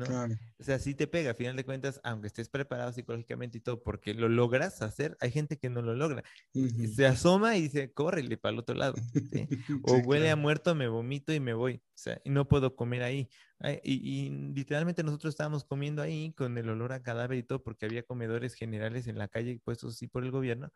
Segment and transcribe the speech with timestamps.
[0.00, 0.36] ¿no?
[0.58, 3.82] O sea, sí te pega, a final de cuentas, aunque estés preparado psicológicamente y todo,
[3.82, 6.22] porque lo logras hacer, hay gente que no lo logra.
[6.94, 8.94] Se asoma y dice, córrele para el otro lado.
[9.84, 11.76] O huele a muerto, me vomito y me voy.
[11.76, 13.28] O sea, y no puedo comer ahí.
[13.82, 17.86] Y, y, literalmente nosotros estábamos comiendo ahí con el olor a cadáver y todo, porque
[17.86, 20.72] había comedores generales en la calle puestos así por el gobierno.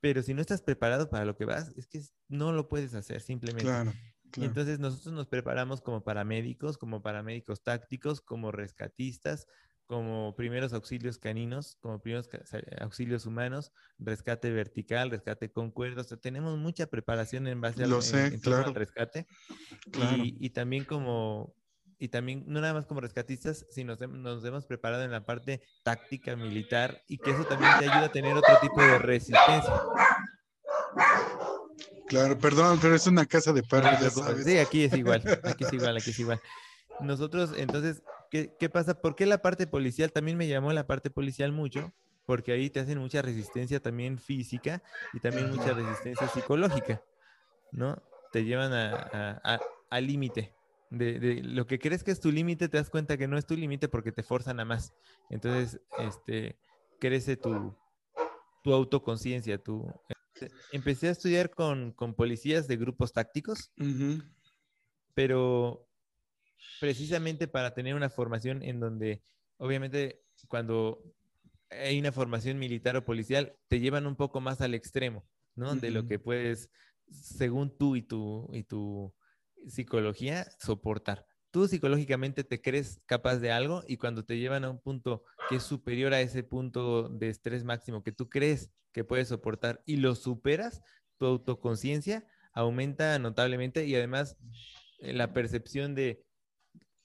[0.00, 3.20] Pero si no estás preparado para lo que vas, es que no lo puedes hacer
[3.20, 3.64] simplemente.
[3.64, 3.92] Claro.
[4.36, 9.46] Y entonces nosotros nos preparamos como paramédicos, como paramédicos tácticos, como rescatistas,
[9.90, 12.28] como primeros auxilios caninos, como primeros
[12.80, 16.06] auxilios humanos, rescate vertical, rescate con cuerdas.
[16.06, 19.26] O sea, tenemos mucha preparación en base Lo sé, al rescate.
[20.12, 21.56] Y, y, también como,
[21.98, 25.60] y también no nada más como rescatistas, sino nos, nos hemos preparado en la parte
[25.82, 29.74] táctica militar y que eso también te ayuda a tener otro tipo de resistencia.
[32.10, 35.96] Claro, perdón, pero es una casa de perros, Sí, aquí es igual, aquí es igual,
[35.96, 36.40] aquí es igual.
[36.98, 38.02] Nosotros, entonces,
[38.32, 39.00] ¿qué, ¿qué, pasa?
[39.00, 40.10] ¿Por qué la parte policial?
[40.10, 41.92] También me llamó la parte policial mucho,
[42.26, 47.00] porque ahí te hacen mucha resistencia también física y también mucha resistencia psicológica,
[47.70, 48.02] ¿no?
[48.32, 50.52] Te llevan al límite.
[50.90, 53.46] De, de, lo que crees que es tu límite, te das cuenta que no es
[53.46, 54.94] tu límite porque te forzan a más.
[55.28, 56.58] Entonces, este,
[56.98, 57.72] crece tu,
[58.64, 59.86] tu autoconciencia, tu,
[60.72, 63.72] empecé a estudiar con, policías de grupos tácticos,
[65.14, 65.88] pero
[66.78, 69.22] precisamente para tener una formación en donde,
[69.58, 71.02] obviamente, cuando
[71.70, 75.76] hay una formación militar o policial, te llevan un poco más al extremo, ¿no?
[75.76, 76.70] De lo que puedes,
[77.10, 79.14] según tú y tu, y tu
[79.66, 81.26] psicología, soportar.
[81.50, 85.56] Tú psicológicamente te crees capaz de algo y cuando te llevan a un punto que
[85.56, 89.96] es superior a ese punto de estrés máximo que tú crees que puedes soportar y
[89.96, 90.82] lo superas,
[91.16, 94.36] tu autoconciencia aumenta notablemente y además
[94.98, 96.24] eh, la percepción de,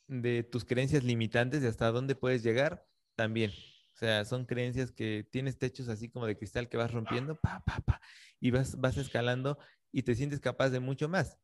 [0.08, 3.52] de tus creencias limitantes de hasta dónde puedes llegar también.
[3.52, 7.64] O sea, son creencias que tienes techos así como de cristal que vas rompiendo, pa,
[7.66, 8.02] pa, pa,
[8.42, 9.58] y vas, vas escalando
[9.92, 11.40] y te sientes capaz de mucho más.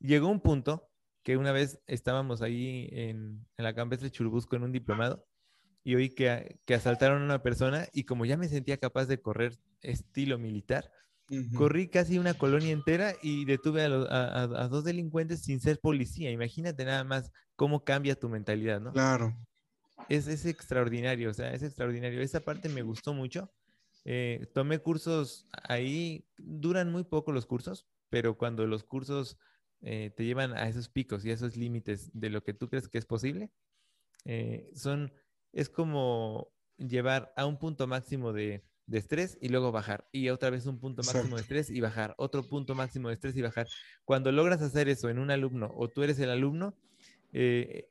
[0.00, 0.90] Llegó un punto
[1.22, 5.28] que una vez estábamos ahí en, en la campestre Churubusco en un diplomado
[5.84, 9.20] y oí que, que, asaltaron a una persona y como ya me sentía capaz de
[9.20, 10.90] correr estilo militar,
[11.56, 16.30] corrí casi una colonia entera y detuve a, a, dos delincuentes sin ser policía.
[16.30, 18.92] Imagínate nada más cómo cambia tu mentalidad, ¿no?
[18.92, 19.36] Claro.
[20.08, 22.20] Es, es extraordinario, o sea, es extraordinario.
[22.20, 23.50] Esa parte me gustó mucho.
[24.04, 29.38] Eh, tomé cursos ahí, duran muy poco los cursos, pero cuando los cursos
[29.80, 32.88] eh, te llevan a esos picos y a esos límites de lo que tú crees
[32.88, 33.50] que es posible,
[34.24, 35.12] eh, son,
[35.52, 40.50] es como llevar a un punto máximo de, de, estrés y luego bajar, y otra
[40.50, 43.68] vez un punto máximo de estrés y bajar, otro punto máximo de estrés y bajar.
[44.04, 46.76] Cuando logras hacer eso en un alumno o tú eres el alumno,
[47.32, 47.88] eh,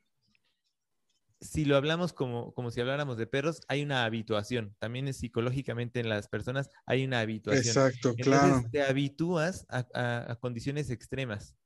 [1.40, 4.76] si lo hablamos como, como si habláramos de perros, hay una habituación.
[4.78, 7.66] También es psicológicamente en las personas hay una habituación.
[7.66, 8.64] Exacto, Entonces, claro.
[8.70, 11.56] Te habitúas a, a, a, condiciones extremas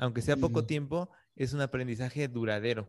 [0.00, 2.88] aunque sea poco tiempo, es un aprendizaje duradero,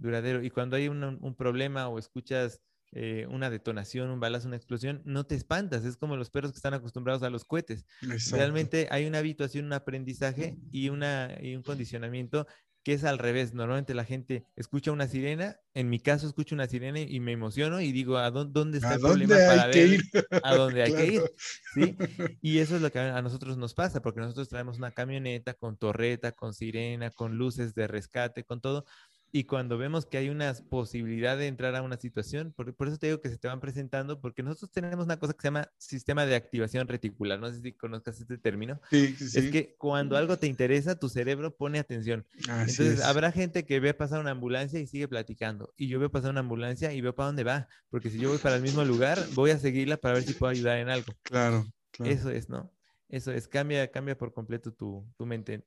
[0.00, 0.42] duradero.
[0.42, 2.60] Y cuando hay un, un problema o escuchas
[2.92, 6.56] eh, una detonación, un balazo, una explosión, no te espantas, es como los perros que
[6.56, 7.86] están acostumbrados a los cohetes.
[8.02, 8.36] Exacto.
[8.36, 12.48] Realmente hay una habituación, un aprendizaje y, una, y un condicionamiento
[12.82, 13.54] que es al revés.
[13.54, 17.80] Normalmente la gente escucha una sirena, en mi caso escucho una sirena y me emociono
[17.80, 20.02] y digo, ¿a dónde, dónde está ¿A el dónde problema hay para que ver ir?
[20.42, 21.22] a dónde hay que ir?
[21.74, 21.96] ¿Sí?
[22.40, 25.76] Y eso es lo que a nosotros nos pasa, porque nosotros traemos una camioneta con
[25.76, 28.84] torreta, con sirena, con luces de rescate, con todo.
[29.32, 32.98] Y cuando vemos que hay una posibilidad de entrar a una situación, por, por, eso
[32.98, 35.70] te digo que se te van presentando, porque nosotros tenemos una cosa que se llama
[35.78, 37.38] sistema de activación reticular.
[37.38, 38.80] No sé si conozcas este término.
[38.90, 39.38] Sí, sí.
[39.38, 42.26] Es que cuando algo te interesa, tu cerebro pone atención.
[42.48, 43.04] Así Entonces, es.
[43.04, 45.72] habrá gente que ve pasar una ambulancia y sigue platicando.
[45.76, 47.68] Y yo veo pasar una ambulancia y veo para dónde va.
[47.88, 50.50] Porque si yo voy para el mismo lugar, voy a seguirla para ver si puedo
[50.50, 51.12] ayudar en algo.
[51.22, 52.12] Claro, claro.
[52.12, 52.72] Eso es, ¿no?
[53.08, 55.64] Eso es, cambia, cambia por completo tu, tu mente.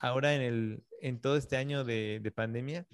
[0.00, 2.86] Ahora en, el, en todo este año de, de pandemia,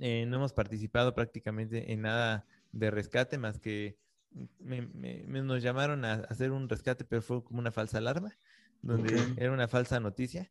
[0.00, 3.98] eh, no hemos participado prácticamente en nada de rescate más que
[4.58, 8.36] me, me, me nos llamaron a hacer un rescate, pero fue como una falsa alarma,
[8.80, 9.38] donde Ok.
[9.38, 10.50] era una falsa noticia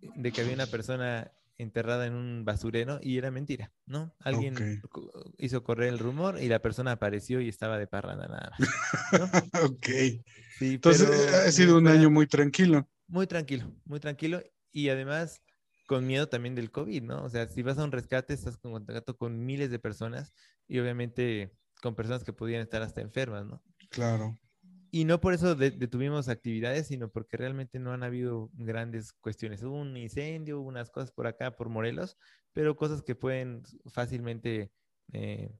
[0.00, 4.14] de que había una persona enterrada en un basurero y era mentira, ¿no?
[4.20, 4.90] Alguien Ok.
[4.90, 8.70] co- hizo correr el rumor y la persona apareció y estaba de parranda nada más.
[9.12, 9.26] ¿no?
[9.64, 9.86] ok.
[10.58, 12.88] Sí, Entonces, pero ha sido un año muy tranquilo.
[13.08, 14.40] muy tranquilo, muy tranquilo
[14.72, 15.42] y además
[15.86, 17.24] con miedo también del COVID, ¿no?
[17.24, 20.32] O sea, si vas a un rescate, estás en contacto con miles de personas
[20.66, 21.52] y obviamente
[21.82, 23.62] con personas que podían estar hasta enfermas, ¿no?
[23.90, 24.38] Claro.
[24.90, 29.62] y no por eso detuvimos actividades, sino porque realmente no han habido grandes cuestiones.
[29.62, 32.16] Hubo un incendio, unas cosas por acá, por Morelos,
[32.52, 34.70] pero cosas que pueden fácilmente
[35.12, 35.50] eh,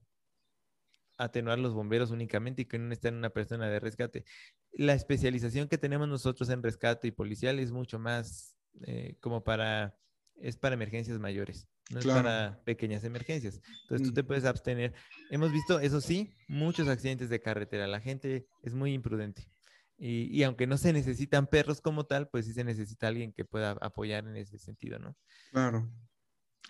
[1.17, 4.25] atenuar los bomberos únicamente y que no estén una persona de rescate.
[4.71, 9.97] La especialización que tenemos nosotros en rescate y policial es mucho más eh, como para,
[10.35, 13.61] es para emergencias mayores, no es para pequeñas emergencias.
[13.83, 14.15] Entonces tú mm.
[14.15, 14.93] te puedes abstener.
[15.29, 17.87] Hemos visto, eso sí, muchos accidentes de carretera.
[17.87, 19.49] La gente es muy imprudente.
[19.97, 23.45] Y, y, aunque no se necesitan perros como tal, pues sí se necesita alguien que
[23.45, 25.15] pueda apoyar en ese sentido, ¿no?
[25.51, 25.89] Claro,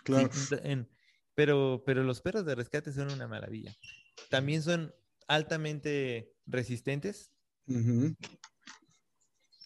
[0.04, 0.30] claro.
[1.34, 3.74] pero, pero los perros de rescate son una maravilla.
[4.28, 4.94] También son
[5.26, 7.32] altamente resistentes.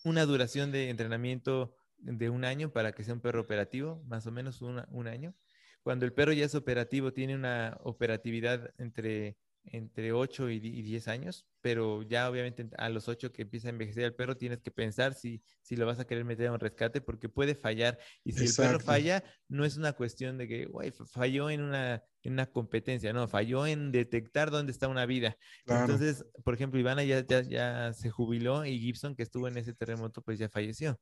[0.05, 4.33] Una duración de entrenamiento de un año para que sea un perro operativo, más o
[4.33, 5.35] menos un año.
[5.83, 9.37] Cuando el perro ya es operativo, tiene una operatividad entre
[9.73, 14.05] entre 8 y 10 años, pero ya obviamente a los 8 que empieza a envejecer
[14.05, 17.01] el perro tienes que pensar si, si lo vas a querer meter en un rescate
[17.01, 17.99] porque puede fallar.
[18.25, 22.03] Y si el perro falla, no es una cuestión de que, güey, falló en una,
[22.23, 25.37] en una competencia, no, falló en detectar dónde está una vida.
[25.67, 29.75] Entonces, por ejemplo, Ivana ya, ya, ya, se jubiló y Gibson, que estuvo en ese
[29.75, 30.99] terremoto, pues ya falleció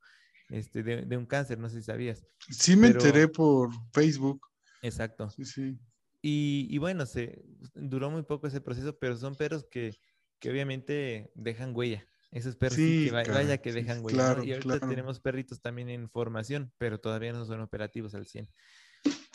[0.49, 2.25] este, de, un cáncer, no sé si sabías.
[2.49, 4.47] Sí, me enteré por Facebook.
[4.83, 5.31] Exacto.
[5.31, 5.79] Sí, sí.
[6.23, 7.45] Y, bueno, se
[7.75, 9.93] duró muy poco ese proceso, pero son perros que,
[10.41, 12.05] que obviamente dejan huella.
[12.33, 14.45] Esos perros que vaya, que dejan huella.
[14.45, 18.49] Y ahorita tenemos perritos también en formación, pero todavía no son operativos al 100.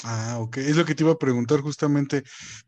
[0.03, 0.57] Ah, ok.
[0.57, 2.23] Es lo que te iba a preguntar justamente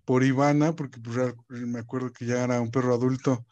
[0.05, 3.45] por Ivana, porque pues, me acuerdo que ya era un perro adulto.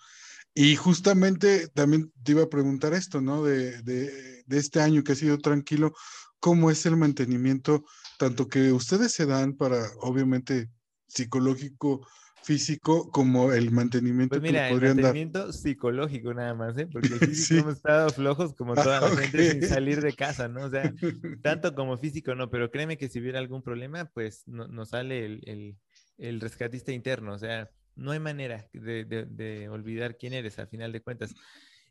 [0.53, 3.43] Y justamente también te iba a preguntar esto, ¿no?
[3.43, 5.93] De, de, de este año que ha sido tranquilo,
[6.39, 7.85] ¿cómo es el mantenimiento
[8.17, 10.69] tanto que ustedes se dan para, obviamente,
[11.07, 12.05] psicológico,
[12.43, 16.87] físico, como el mantenimiento pues mira, que podrían el mantenimiento psicológico nada más, ¿eh?
[16.91, 17.57] Porque sí.
[17.57, 20.65] hemos estado flojos como toda la gente sin salir de casa, ¿no?
[20.65, 20.83] O sea,
[21.43, 25.25] tanto como físico no, pero créeme que si hubiera algún problema, pues no, nos sale
[25.25, 25.77] el, el,
[26.17, 30.91] el, rescatista interno, o sea, no hay manera de, de, olvidar quién eres al final
[30.91, 31.33] de cuentas.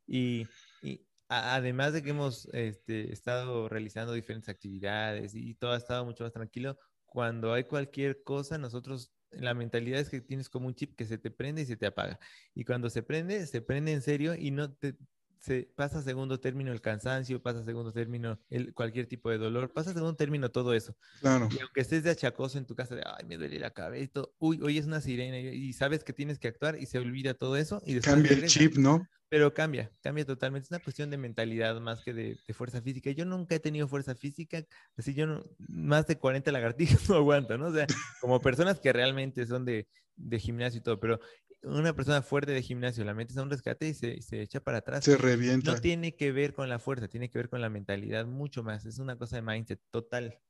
[0.06, 0.46] Y,
[0.82, 6.24] y, además de que hemos este, estado realizando diferentes actividades y todo ha estado mucho
[6.24, 6.76] más tranquilo,
[7.06, 11.18] cuando hay cualquier cosa, nosotros, la mentalidad es que tienes como un chip que se
[11.18, 12.18] te prende y se te apaga.
[12.54, 14.96] Y cuando se prende, se prende en serio y no te,
[15.40, 19.38] se pasa a segundo término el cansancio, pasa a segundo término el, cualquier tipo de
[19.38, 20.94] dolor, pasa a segundo término todo eso.
[21.20, 21.48] Claro.
[21.50, 24.60] Y aunque estés de achacoso en tu casa, de, ay, me duele la cabeza, uy,
[24.62, 27.82] hoy es una sirena, y sabes que tienes que actuar y se olvida todo eso.
[27.86, 29.08] Y Cambia el chip, ¿no?
[29.30, 30.66] Pero cambia, cambia totalmente.
[30.66, 33.10] Es una cuestión de mentalidad más que de, fuerza física.
[33.12, 34.62] Yo nunca he tenido fuerza física,
[34.98, 37.68] así yo no, más de 40 lagartijas no aguanto, ¿no?
[37.68, 37.86] O sea,
[38.20, 41.18] como personas que realmente son de, de gimnasio y todo, pero
[41.62, 44.78] una persona fuerte de gimnasio la metes a un rescate y se, se, echa para
[44.78, 45.04] atrás.
[45.04, 45.72] Se revienta.
[45.72, 48.86] No tiene que ver con la fuerza, tiene que ver con la mentalidad mucho más.
[48.86, 50.40] Es una cosa de mindset, totalmente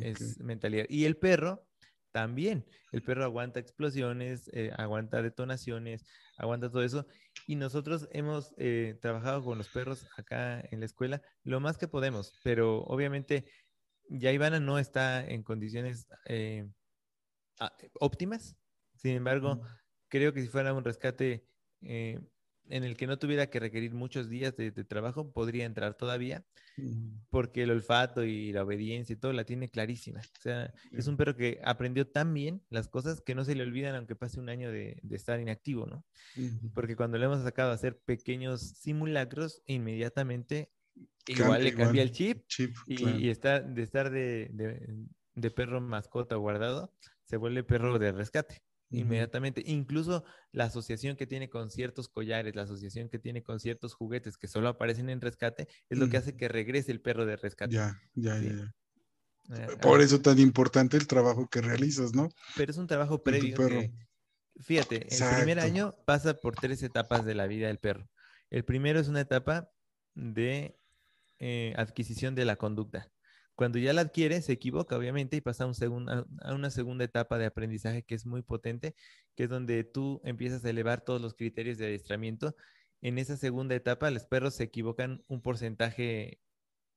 [0.00, 0.86] es mentalidad.
[0.88, 1.66] Y el perro
[2.12, 2.64] también.
[2.92, 6.04] El perro aguanta explosiones, eh, aguanta detonaciones,
[6.36, 7.06] aguanta todo eso.
[7.46, 11.88] Y nosotros hemos eh, trabajado con los perros acá en la escuela lo más que
[11.88, 13.46] podemos, pero obviamente
[14.08, 16.68] ya Ivana no está en condiciones eh,
[17.94, 18.56] óptimas.
[18.94, 19.62] Sin embargo,
[20.12, 21.42] creo que si fuera un rescate
[21.80, 22.20] eh,
[22.68, 26.44] en el que no tuviera que requerir muchos días de, trabajo, podría entrar todavía,
[27.30, 30.20] porque el olfato y la obediencia y todo la tiene clarísima.
[30.20, 33.62] O sea, es un perro que aprendió tan bien las cosas que no se le
[33.62, 36.04] olvidan aunque pase un año de, estar inactivo, ¿no?
[36.74, 40.70] Porque cuando le hemos sacado a hacer pequeños simulacros, inmediatamente
[41.26, 42.44] igual le cambia el chip,
[42.86, 46.92] y, está, de estar de perro mascota guardado,
[47.24, 48.62] se vuelve perro de rescate
[48.92, 49.62] inmediatamente.
[49.66, 54.36] Incluso la asociación que tiene con ciertos collares, la asociación que tiene con ciertos juguetes
[54.36, 57.74] que solo aparecen en rescate, es lo que hace que regrese el perro de rescate.
[57.74, 58.74] Ya, ya, ya.
[59.50, 62.28] Eh, Por eso tan importante el trabajo que realizas, ¿no?
[62.56, 63.56] Pero es un trabajo previo.
[64.60, 68.08] fíjate, el primer año pasa por tres etapas de la vida del perro.
[68.50, 69.70] El primero es una etapa
[70.14, 70.78] de
[71.38, 73.11] eh, adquisición de la conducta.
[73.54, 78.02] Cuando ya la adquiere, se equivoca, obviamente, y pasa a, una segunda etapa de aprendizaje
[78.02, 78.94] que es muy potente,
[79.36, 82.56] que es donde tú empiezas a elevar todos los criterios de adiestramiento.
[83.02, 86.40] En esa segunda etapa, los perros se equivocan un porcentaje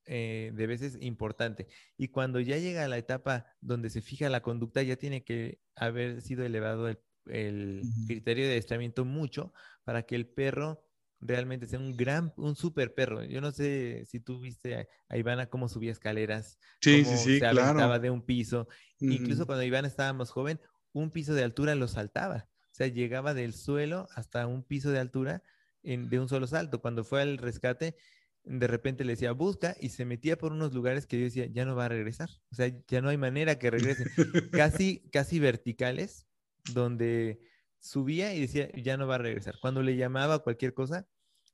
[0.07, 1.67] eh, de veces importante.
[1.97, 5.59] Y cuando ya llega a la etapa donde se fija la conducta, ya tiene que
[5.75, 9.51] haber sido elevado el, criterio de adiestramiento mucho
[9.83, 10.84] para que el perro
[11.19, 13.23] realmente sea un gran, un super perro.
[13.23, 17.45] Yo no sé si tú viste a, Ivana cómo subía escaleras, sí, cómo sí, se
[17.45, 18.67] aventaba de un piso.
[18.99, 20.59] Incluso cuando Ivana estaba más joven,
[20.93, 22.47] un piso de altura lo saltaba.
[22.71, 25.43] O sea, llegaba del suelo hasta un piso de altura
[25.83, 26.81] de un solo salto.
[26.81, 27.95] Cuando fue al rescate,
[28.43, 31.65] de repente le decía, busca, y se metía por unos lugares que yo decía, ya
[31.65, 32.29] no va a regresar.
[32.51, 34.05] O sea, ya no hay manera que regrese.
[34.51, 36.27] casi, casi verticales,
[36.73, 37.39] donde
[37.85, 39.59] subía y decía, ya no va a regresar.
[39.61, 41.07] Cuando le llamaba cualquier cosa,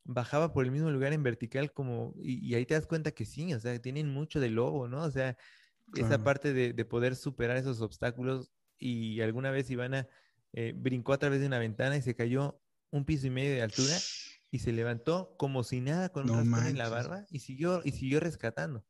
[0.04, 3.54] bajaba por el mismo lugar en vertical como, y, ahí te das cuenta que sí,
[3.54, 5.04] o sea, tienen mucho de lobo, ¿no?
[5.04, 5.38] O sea,
[5.96, 10.08] esa parte de, poder superar esos obstáculos y alguna vez Ivana
[10.54, 12.60] eh, brincó a través de una ventana y se cayó
[12.92, 13.98] un piso y medio de altura
[14.50, 18.22] y se levantó como si nada con un en la barba y siguió, y siguió
[18.22, 18.86] rescatando.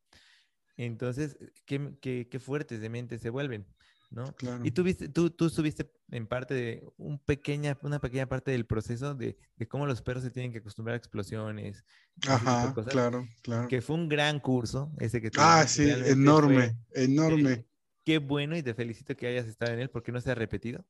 [0.77, 3.65] Entonces, qué, qué, qué fuertes de mente se vuelven.
[4.11, 4.35] ¿No?
[4.63, 8.65] Y tú, viste, tú, tú estuviste en parte de un pequeña, una pequeña parte del
[8.65, 11.85] proceso de, de, cómo los perros se tienen que acostumbrar a explosiones.
[12.27, 13.67] Ajá, claro, claro.
[13.69, 17.65] Que fue un gran curso ese que Ah, sí, enorme, enorme.
[18.03, 20.85] Qué, bueno y te felicito que hayas estado en él porque no se ha repetido.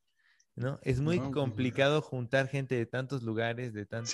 [0.55, 0.79] ¿no?
[0.81, 4.11] Es muy pues, complicado juntar gente de tantos lugares, de tantas,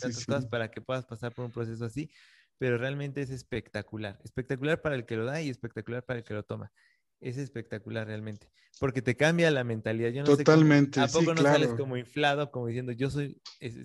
[0.00, 2.10] tantas cosas para que puedas pasar por un proceso así,
[2.58, 4.18] pero realmente es espectacular.
[4.24, 6.72] Espectacular para el que lo da y espectacular para el que lo toma
[7.20, 10.10] es espectacular realmente, porque te cambia la mentalidad.
[10.10, 11.00] Yo no Totalmente.
[11.00, 13.40] Sé ¿A poco no sales como inflado, como diciendo, yo soy,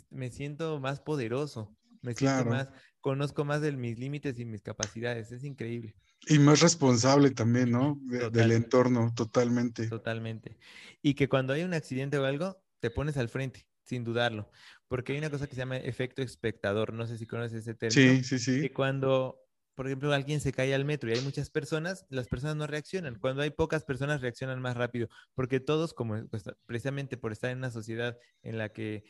[0.09, 2.69] me siento más poderoso, me siento más,
[3.01, 5.95] conozco más de mis límites y mis capacidades, es increíble.
[6.27, 7.99] Y más responsable también, ¿no?
[8.31, 9.87] del entorno, totalmente.
[9.87, 10.57] Totalmente.
[11.01, 14.49] Y que cuando hay un accidente o algo, te pones al frente, sin dudarlo,
[14.87, 18.23] porque hay una cosa que se llama efecto espectador, no sé si conoces ese término.
[18.23, 18.61] Sí, sí, sí.
[18.61, 19.42] Que cuando
[19.75, 23.15] por ejemplo, alguien se cae al metro y hay muchas personas, las personas no reaccionan.
[23.19, 27.59] Cuando hay pocas personas reaccionan más rápido, porque todos, como pues, precisamente por estar en
[27.59, 29.03] una sociedad en la que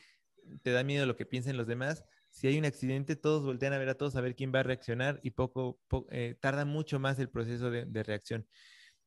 [0.61, 3.77] te da miedo lo que piensen los demás, si hay un accidente, todos voltean a
[3.77, 5.79] ver a todos a ver quién va a reaccionar y poco,
[6.09, 8.47] eh, tarda mucho más el proceso de, de reacción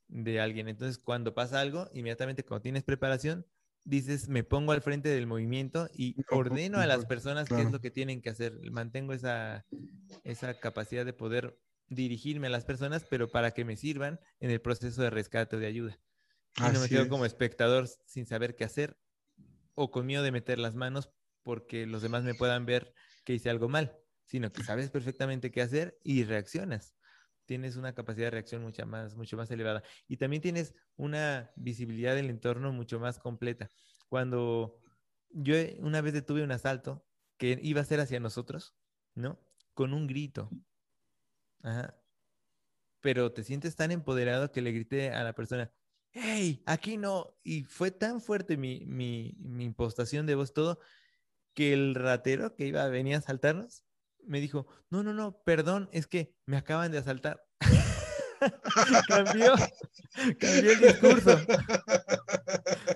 [0.08, 0.68] de alguien.
[0.68, 3.46] Entonces, cuando pasa algo, inmediatamente cuando tienes preparación,
[3.86, 7.80] dices, me pongo al frente del movimiento y ordeno a las personas qué es lo
[7.80, 8.58] que tienen que hacer.
[8.70, 9.64] Mantengo esa,
[10.24, 14.60] esa capacidad de poder dirigirme a las personas, pero para que me sirvan en el
[14.60, 15.98] proceso de rescate o de ayuda.
[16.56, 18.98] Y no me quedo como espectador sin saber qué hacer
[19.74, 21.10] o con miedo de meter las manos
[21.42, 22.92] porque los demás me puedan ver
[23.24, 26.96] que hice algo mal, sino que sabes perfectamente qué hacer y reaccionas
[27.46, 29.82] tienes una capacidad de reacción mucho más, mucho más elevada.
[30.08, 33.70] Y también tienes una visibilidad del entorno mucho más completa.
[34.08, 34.78] Cuando
[35.30, 37.06] yo una vez detuve un asalto
[37.38, 38.76] que iba a ser hacia nosotros,
[39.14, 39.40] ¿no?
[39.74, 40.50] Con un grito.
[41.62, 41.98] Ajá.
[43.00, 45.70] Pero te sientes tan empoderado que le grité a la persona,
[46.10, 47.36] hey, aquí no.
[47.42, 50.80] Y fue tan fuerte mi, mi, mi impostación de voz, todo,
[51.54, 53.85] que el ratero que iba a venir a asaltarnos
[54.26, 57.42] me dijo, no, no, no, perdón, es que me acaban de asaltar.
[59.08, 59.54] cambió,
[60.38, 61.40] cambió el discurso.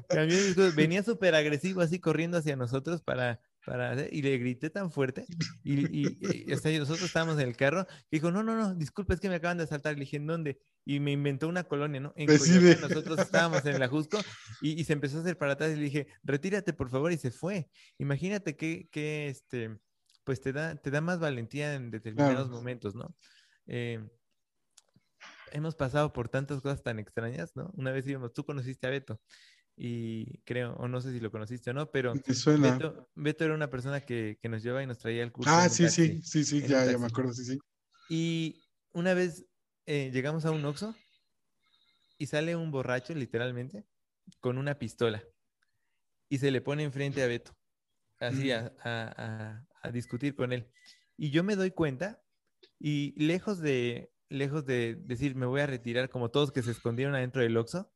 [0.08, 0.76] Cambió el discurso.
[0.76, 5.26] Venía súper agresivo, así corriendo hacia nosotros para, para, y le grité tan fuerte.
[5.62, 6.46] Y, y,
[6.78, 7.87] nosotros estábamos en el carro.
[8.10, 9.94] Y dijo, no, no, no, disculpe, es que me acaban de asaltar.
[9.94, 10.60] Le dije, ¿en dónde?
[10.84, 12.12] Y me inventó una colonia, ¿no?
[12.16, 12.49] En pues
[12.80, 14.18] nosotros estábamos en la Jusco
[14.60, 15.72] y, y, se empezó a hacer para atrás.
[15.72, 17.68] Y le dije, retírate, por favor, y se fue.
[17.99, 19.78] Imagínate que, que este
[20.30, 23.16] pues te da, te da más valentía en determinados momentos, ¿no?
[23.66, 23.99] Eh,
[25.50, 27.68] hemos pasado por tantas cosas tan extrañas, ¿no?
[27.75, 29.20] Una vez íbamos, tú conociste a Beto
[29.75, 32.14] y creo, o no sé si lo conociste o no, pero
[33.16, 35.50] Beto, era una persona que, nos lleva y nos traía el curso.
[35.52, 37.58] Ah, sí, sí, sí, sí, ya, ya me acuerdo, sí, sí.
[38.08, 39.46] Y una vez
[39.87, 40.94] eh, llegamos a un Oxxo
[42.18, 43.84] y sale un borracho, literalmente,
[44.38, 45.25] con una pistola
[46.28, 47.52] y se le pone enfrente a Beto,
[48.20, 48.52] así mm.
[48.52, 50.68] a, a discutir con él.
[51.16, 52.22] Y yo me doy cuenta
[52.78, 57.14] y lejos de, lejos de decir me voy a retirar como todos que se escondieron
[57.14, 57.92] adentro del Oxxo,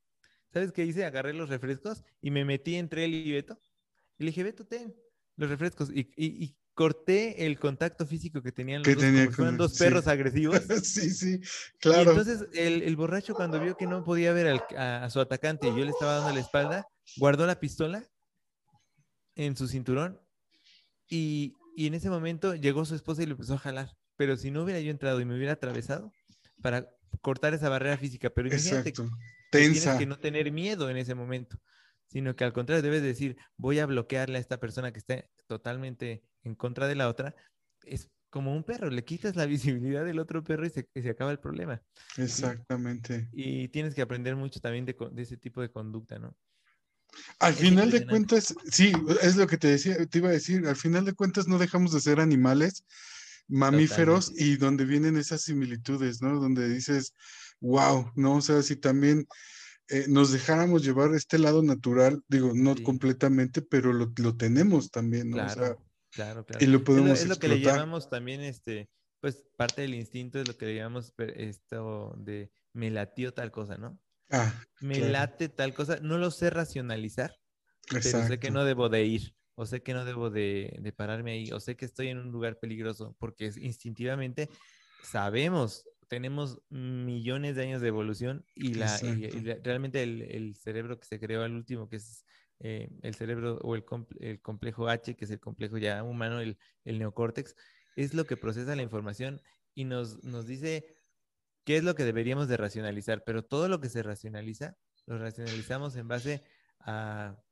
[0.53, 1.05] ¿sabes qué hice?
[1.05, 3.59] Agarré los refrescos y me metí entre él y Beto.
[4.19, 4.95] Y le dije, Beto, ten
[5.37, 5.91] los refrescos.
[5.91, 10.59] Y, y, corté el contacto físico que tenían los dos, como dos perros agresivos.
[10.83, 11.41] sí, sí,
[11.79, 12.11] claro.
[12.11, 15.69] Y entonces el, el, borracho cuando vio que no podía ver a, a, su atacante
[15.69, 18.05] y yo le estaba dando la espalda, guardó la pistola
[19.37, 20.21] en su cinturón
[21.09, 23.97] y, y en ese momento llegó su esposa y le empezó a jalar.
[24.17, 26.13] Pero si no hubiera yo entrado y me hubiera atravesado
[26.63, 26.89] para
[27.21, 29.03] cortar esa barrera física, pero imagínate que
[29.51, 31.59] tienes que no tener miedo en ese momento,
[32.07, 36.23] sino que al contrario debes decir, voy a bloquearle a esta persona que está totalmente
[36.43, 37.35] en contra de la otra.
[37.85, 41.33] Es como un perro, le quitas la visibilidad del otro perro y se, se acaba
[41.33, 41.83] el problema.
[42.17, 43.29] Exactamente.
[43.33, 46.37] Y, tienes que aprender mucho también de, de ese tipo de conducta, ¿no?
[47.39, 48.93] Al final de cuentas, sí,
[49.23, 51.93] es lo que te decía, te iba a decir, al final de cuentas no dejamos
[51.93, 52.85] de ser animales,
[53.49, 56.41] mamíferos, y donde vienen esas similitudes, ¿no?
[56.41, 57.15] Donde dices,
[57.61, 58.37] wow, ¿no?
[58.37, 59.27] O sea, si también
[59.89, 65.45] eh, nos dejáramos llevar este lado natural, digo, no completamente, pero lo, tenemos también, ¿no?
[65.45, 65.77] O sea,
[66.15, 66.65] Claro, claro.
[66.65, 68.89] Y lo podemos es lo, es lo que le llamamos también, este,
[69.21, 73.77] pues parte del instinto es lo que le llamamos esto de me latió tal cosa,
[73.77, 73.99] ¿no?
[74.37, 75.13] Ah, me claro.
[75.13, 77.33] late tal cosa, no lo sé racionalizar,
[78.03, 78.53] pero sé que Exacto.
[78.53, 81.77] no debo de ir, o sé que no debo de, de pararme ahí, o sé
[81.77, 84.51] que estoy en un lugar peligroso, porque es- instintivamente
[85.01, 89.43] sabemos, tenemos millones de años de evolución y, la, y- y Exacto.
[89.43, 92.25] la- realmente el, el cerebro que se creó al último, que es
[92.61, 93.85] eh, el cerebro o el
[94.43, 97.55] complejo H, que es el complejo ya humano, el, el neocórtex,
[97.97, 99.41] es lo que procesa la información
[99.75, 100.94] y nos, nos dice
[101.65, 105.97] qué es lo que deberíamos de racionalizar, pero todo lo que se racionaliza, lo racionalizamos
[105.97, 106.45] en base
[106.81, 107.43] a,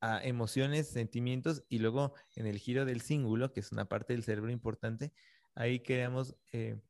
[0.00, 4.24] a emociones, sentimientos y luego en el giro del cíngulo, que es una parte del
[4.24, 5.12] cerebro importante,
[5.54, 6.80] ahí creamos eh,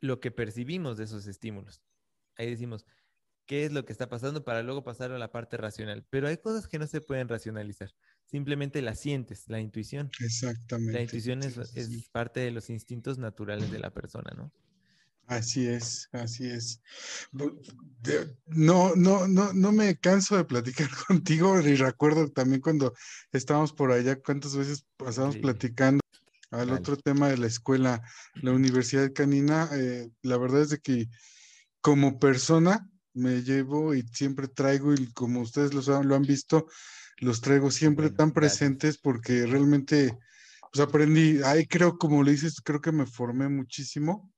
[0.00, 1.82] lo que percibimos de esos estímulos.
[2.36, 2.84] Ahí decimos,
[3.46, 6.06] ¿qué es lo que está pasando para luego pasar a la parte racional?
[6.10, 7.94] Pero hay cosas que no se pueden racionalizar,
[8.26, 10.10] simplemente las sientes, la intuición.
[10.20, 10.92] Exactamente.
[10.92, 14.52] La intuición es, es parte de los instintos naturales de la persona, ¿no?
[15.26, 16.80] Así es, así es.
[18.46, 22.92] No, no, no, no me canso de platicar contigo y recuerdo también cuando
[23.32, 26.00] estábamos por allá, cuántas veces pasamos platicando
[26.50, 28.02] al otro tema de la escuela,
[28.42, 29.70] la Universidad Canina.
[29.74, 31.06] eh, la verdad es de que
[31.80, 36.66] como persona me llevo y siempre traigo, y como ustedes los han- lo han visto,
[37.18, 40.16] los traigo siempre Bueno, tan presentes porque realmente
[40.72, 44.33] pues aprendí, ahí creo, como le dices, creo que me formé muchísimo.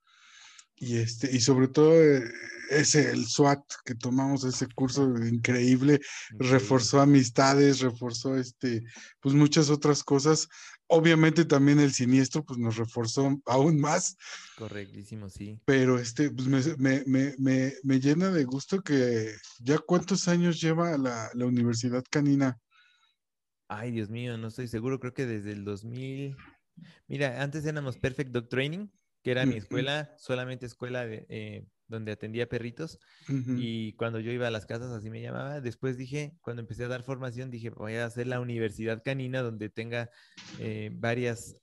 [0.79, 2.23] Y este, y sobre todo eh,
[2.71, 6.01] ese, el SWAT que tomamos ese curso increíble,
[6.39, 8.83] reforzó amistades, reforzó este,
[9.21, 10.49] pues muchas otras cosas.
[10.89, 14.17] Obviamente también el siniestro, pues nos reforzó aún más,
[14.57, 15.61] Correctísimo, sí.
[15.65, 20.61] pero este, pues me, me, me, me, me llena de gusto que ya cuántos años
[20.61, 22.59] lleva la, la Universidad Canina.
[23.69, 26.37] Ay, Dios mío, no estoy seguro, creo que desde el 2000.
[27.09, 28.87] Mira, antes éramos Perfect Dog Training,
[29.27, 33.01] que era mi escuela, solamente escuela de, eh, donde atendía perritos.
[33.29, 35.61] Y cuando yo iba a las casas, así me llamaba.
[35.61, 39.69] Después dije, cuando empecé a dar formación, dije, voy a hacer la universidad canina donde
[39.69, 40.11] tenga
[40.61, 41.57] eh, varias,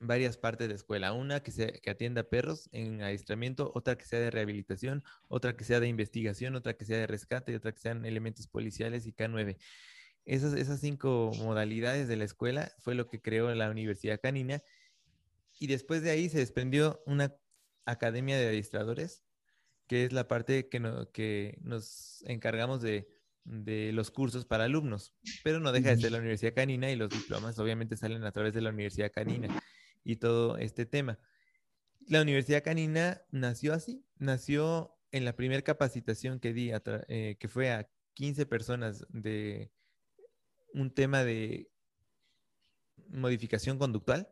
[0.00, 1.12] varias partes de escuela.
[1.12, 5.62] Una que, sea, que atienda perros en adiestramiento, otra que sea de rehabilitación, otra que
[5.62, 9.12] sea de investigación, otra que sea de rescate y otra que sean elementos policiales y
[9.12, 9.56] K9.
[10.24, 14.64] Esas, esas cinco modalidades de la escuela fue lo que creó la Universidad Canina.
[15.58, 17.34] Y después de ahí se desprendió una
[17.84, 19.24] academia de adiestradores,
[19.86, 23.08] que es la parte que, no, que nos encargamos de,
[23.44, 25.14] de, los cursos para alumnos.
[25.42, 28.54] Pero no deja de ser la Universidad Canina y los diplomas obviamente salen a través
[28.54, 29.48] de la Universidad Canina
[30.04, 31.18] y todo este tema.
[32.06, 36.70] La Universidad Canina nació así, nació en la primera capacitación que di,
[37.08, 39.72] eh, que fue a 15 personas de
[40.74, 41.70] un tema de
[43.08, 44.28] modificación conductual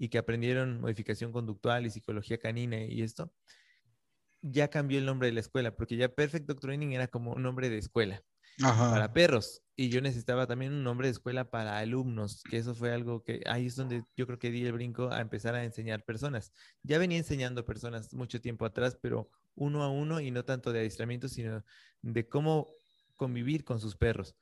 [0.00, 3.30] y que aprendieron modificación conductual y psicología canina y esto,
[4.40, 7.42] ya cambió el nombre de la escuela, porque ya Perfect Dog Training era como un
[7.42, 8.24] nombre de escuela
[8.62, 8.90] Ajá.
[8.92, 12.94] para perros y yo necesitaba también un nombre de escuela para alumnos, que eso fue
[12.94, 16.02] algo que ahí es donde yo creo que di el brinco a empezar a enseñar
[16.02, 16.54] personas.
[16.82, 20.78] Ya venía enseñando personas mucho tiempo atrás, pero uno a uno y no tanto de
[20.78, 21.62] adiestramiento, sino
[22.00, 22.68] de cómo
[23.16, 24.34] convivir con sus perros.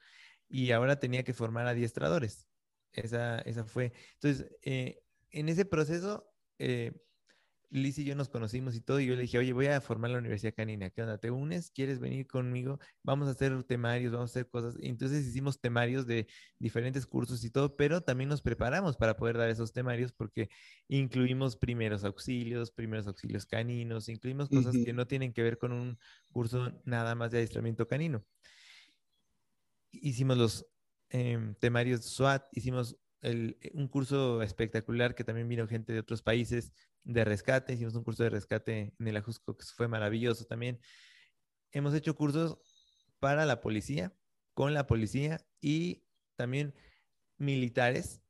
[0.48, 2.46] Y ahora tenía que formar adiestradores.
[2.92, 3.92] Esa, esa fue.
[4.14, 6.92] Entonces, eh, en ese proceso, eh,
[7.70, 10.10] Liz y yo nos conocimos y todo, y yo le dije, oye, voy a formar
[10.10, 11.18] la Universidad Canina, ¿qué onda?
[11.18, 11.70] ¿Te unes?
[11.70, 12.78] ¿Quieres venir conmigo?
[13.02, 14.76] Vamos a hacer temarios, vamos a hacer cosas.
[14.80, 16.26] Entonces hicimos temarios de
[16.58, 20.48] diferentes cursos y todo, pero también nos preparamos para poder dar esos temarios porque
[20.88, 24.84] incluimos primeros auxilios, primeros auxilios caninos, incluimos cosas uh -huh.
[24.86, 25.98] que no tienen que ver con un
[26.32, 28.24] curso nada más de adiestramiento canino.
[29.90, 30.66] Hicimos los
[31.10, 36.72] eh, temarios SWAT, hicimos el, un curso espectacular que también vino gente de otros países
[37.04, 40.80] de rescate, hicimos un curso de rescate en el Ajusco que fue maravilloso también.
[41.72, 42.58] Hemos hecho cursos
[43.18, 44.12] para la policía,
[44.54, 46.04] con la policía y
[46.36, 46.74] también
[47.38, 48.22] militares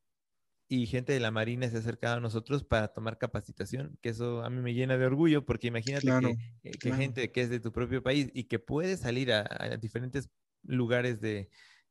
[0.68, 4.42] y gente de la Marina se ha acercado a nosotros para tomar capacitación, que eso
[4.42, 6.98] a mí me llena de orgullo, porque imagínate claro, que, que claro.
[6.98, 10.28] gente que es de tu propio país y que puede salir a, a diferentes
[10.62, 11.48] lugares de,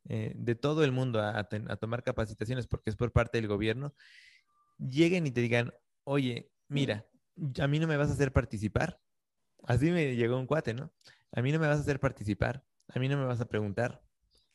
[0.10, 3.94] eh, de todo el mundo a, a, tomar capacitaciones porque es por parte del gobierno,
[4.78, 7.06] lleguen y te digan, oye, mira,
[7.60, 9.00] a mí no me vas a hacer participar.
[9.64, 10.94] Así me llegó un cuate, ¿no?
[11.32, 14.02] A mí no me vas a hacer participar, a mí no me vas a preguntar,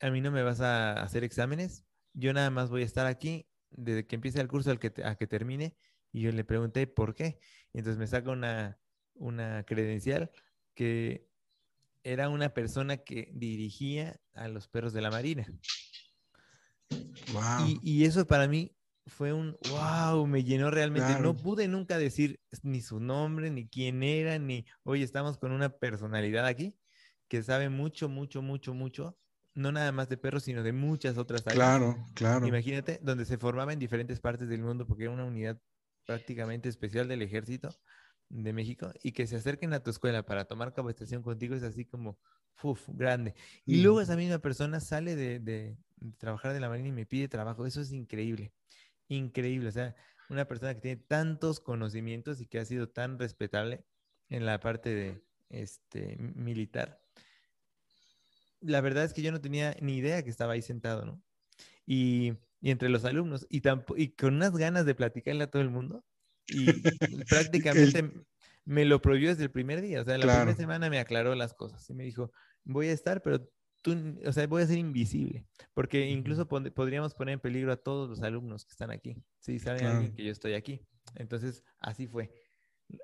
[0.00, 1.84] a mí no me vas a hacer exámenes,
[2.14, 5.16] yo nada más voy a estar aquí desde que empiece el curso al que a
[5.16, 5.76] que termine.
[6.12, 7.38] Y yo le pregunté por qué.
[7.72, 8.78] Y entonces me saca una,
[9.14, 10.30] una credencial
[10.74, 11.26] que
[12.04, 15.46] era una persona que dirigía a los perros de la Marina.
[17.32, 17.66] Wow.
[17.66, 21.20] Y, y, eso para mí fue un wow, me llenó realmente.
[21.20, 25.70] No pude nunca decir ni su nombre, ni quién era, ni, oye, estamos con una
[25.70, 26.76] personalidad aquí
[27.28, 29.18] que sabe mucho, mucho, mucho, mucho,
[29.54, 31.54] no nada más de perros, sino de muchas otras áreas.
[31.54, 32.46] Claro, claro.
[32.46, 35.58] Imagínate, donde se formaba en diferentes partes del mundo, porque era una unidad
[36.04, 37.70] prácticamente especial del ejército
[38.32, 41.84] de México, y que se acerquen a tu escuela para tomar capacitación contigo es así
[41.84, 42.18] como,
[42.62, 43.34] uf, grande.
[43.64, 45.76] Y luego esa misma persona sale de, de
[46.18, 47.66] trabajar de la marina y me pide trabajo.
[47.66, 48.52] Eso es increíble
[49.14, 49.68] increíble.
[49.68, 49.94] O sea,
[50.28, 53.84] una persona que tiene tantos conocimientos y que ha sido tan respetable
[54.28, 57.00] en la parte de este militar.
[58.60, 61.22] La verdad es que yo no tenía ni idea que estaba ahí sentado, ¿no?
[61.86, 63.60] Y, entre los alumnos, y,
[63.96, 66.04] y con unas ganas de platicarle a todo el mundo,
[66.52, 66.66] y
[67.28, 68.10] prácticamente
[68.64, 70.02] me lo prohibió desde el primer día.
[70.02, 72.32] O sea, la primera semana me aclaró las cosas y me dijo,
[72.64, 73.48] voy a estar, pero
[74.24, 78.22] o sea, voy a ser invisible, porque incluso podríamos poner en peligro a todos los
[78.22, 80.86] alumnos que están aquí, si saben alguien que yo estoy aquí.
[81.16, 82.30] Entonces, así fue.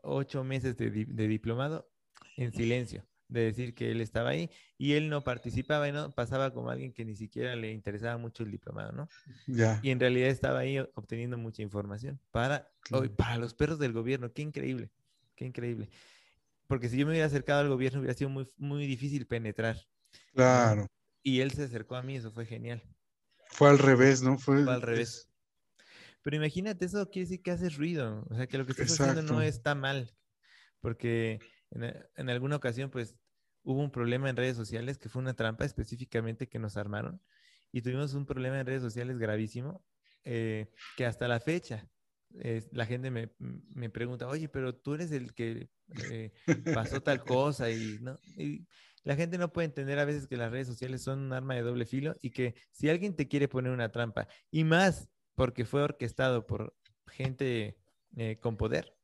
[0.03, 1.91] Ocho meses de, diplomado
[2.37, 6.53] en silencio, de decir que él estaba ahí y él no participaba y no pasaba
[6.53, 9.09] como alguien que ni siquiera le interesaba mucho el diplomado, ¿no?
[9.47, 9.81] Ya.
[9.83, 12.71] Y en realidad estaba ahí obteniendo mucha información para,
[13.17, 14.33] para los perros del gobierno.
[14.33, 14.91] Qué increíble,
[15.37, 15.91] qué increíble.
[16.67, 19.77] Porque si yo me hubiera acercado al gobierno hubiera sido muy, muy difícil penetrar
[20.35, 20.87] Claro.
[21.23, 22.83] Y él se acercó a mí, eso fue genial.
[23.51, 24.39] Fue al revés, ¿no?
[24.39, 25.29] Fue, al revés.
[26.23, 29.23] Pero imagínate, eso quiere decir que haces ruido, o sea, que lo que estás haciendo
[29.23, 30.15] no está mal,
[30.81, 33.17] porque en, alguna ocasión, pues,
[33.63, 37.21] hubo un problema en redes sociales que fue una trampa específicamente que nos armaron
[37.73, 39.85] y tuvimos un problema en redes sociales gravísimo
[40.25, 41.89] eh, que hasta la fecha
[42.73, 45.71] la gente me, me, pregunta, oye, pero tú eres el que
[46.11, 46.33] eh,
[46.75, 48.19] pasó tal cosa y, ¿no?
[48.37, 48.67] y
[49.05, 51.63] la gente no puede entender a veces que las redes sociales son un arma de
[51.63, 55.83] doble filo y que si alguien te quiere poner una trampa, y más porque fue
[55.83, 56.77] orquestado por
[57.07, 57.79] gente
[58.17, 58.95] eh, con poder,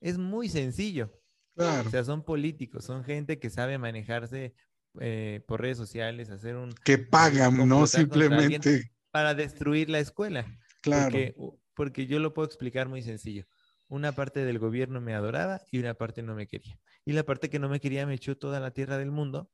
[0.00, 1.12] es muy sencillo.
[1.56, 4.54] O sea, son políticos, son gente que sabe manejarse
[5.00, 6.72] eh, por redes sociales, hacer un...
[6.72, 8.90] Que pagan, no simplemente...
[9.10, 10.44] Para destruir la escuela.
[10.80, 11.04] Claro.
[11.04, 11.34] Porque,
[11.74, 13.46] porque yo lo puedo explicar muy sencillo.
[13.86, 17.50] Una parte del gobierno me adoraba y una parte no me quería y la parte
[17.50, 19.50] que no me quería me echó toda la tierra del mundo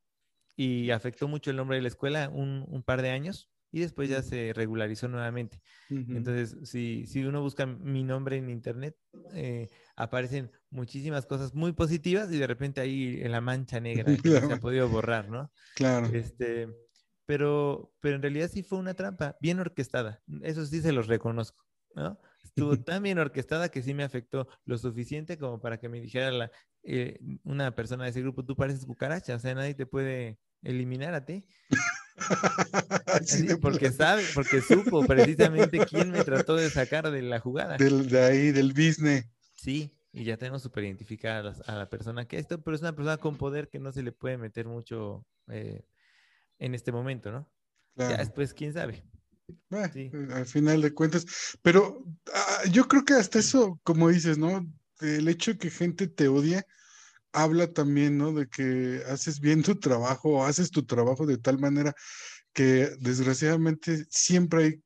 [0.55, 4.21] y afectó mucho el nombre de la escuela un, par de años y después ya
[4.21, 5.61] se regularizó nuevamente.
[5.89, 8.95] Entonces, si, si, uno busca mi nombre en internet,
[9.33, 14.53] eh, aparecen muchísimas cosas muy positivas y de repente ahí en la mancha negra se
[14.53, 15.51] ha podido borrar, ¿no?
[15.75, 16.07] Claro.
[16.07, 16.69] Este,
[17.25, 20.21] pero, pero en realidad sí fue una trampa, bien orquestada.
[20.43, 22.19] Eso sí se los reconozco, ¿no?
[22.43, 26.31] Estuvo tan bien orquestada que sí me afectó lo suficiente como para que me dijera
[26.31, 26.51] la,
[26.83, 31.13] eh, una persona de ese grupo, tú pareces cucaracha, o sea, nadie te puede eliminar
[31.13, 31.45] a ti.
[33.61, 37.77] porque sabe, porque supo precisamente quién me trató de sacar de la jugada.
[37.77, 39.25] Del, de ahí, del business.
[39.55, 43.17] Sí, y ya tenemos súper identificada a, la persona que esto, pero es una persona
[43.17, 45.85] con poder que no se le puede meter mucho eh,
[46.59, 47.51] en este momento, ¿no?
[47.95, 49.03] Ya después, quién sabe.
[49.71, 51.25] Eh, al final de cuentas,
[51.61, 54.65] pero ah, yo creo que hasta eso, como dices, ¿no?
[55.01, 56.63] el hecho de que gente te odie
[57.33, 58.33] habla también, ¿no?
[58.33, 61.93] De que haces bien tu trabajo o haces tu trabajo de tal manera
[62.53, 64.83] que desgraciadamente siempre hay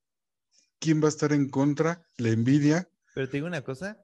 [0.80, 2.88] quien va a estar en contra, la envidia.
[3.14, 3.98] Pero te digo una cosa,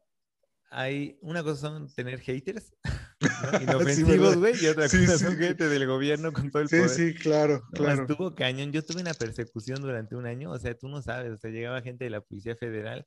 [0.72, 2.74] hay una cosa son tener haters
[3.62, 6.90] inofensivos, güey, y otra cosa son gente del gobierno con todo el poder.
[6.90, 8.04] Sí, sí, claro, claro.
[8.04, 8.72] Estuvo cañón.
[8.72, 11.82] Yo tuve una persecución durante un año, o sea, tú no sabes, o sea, llegaba
[11.82, 13.06] gente de la Policía Federal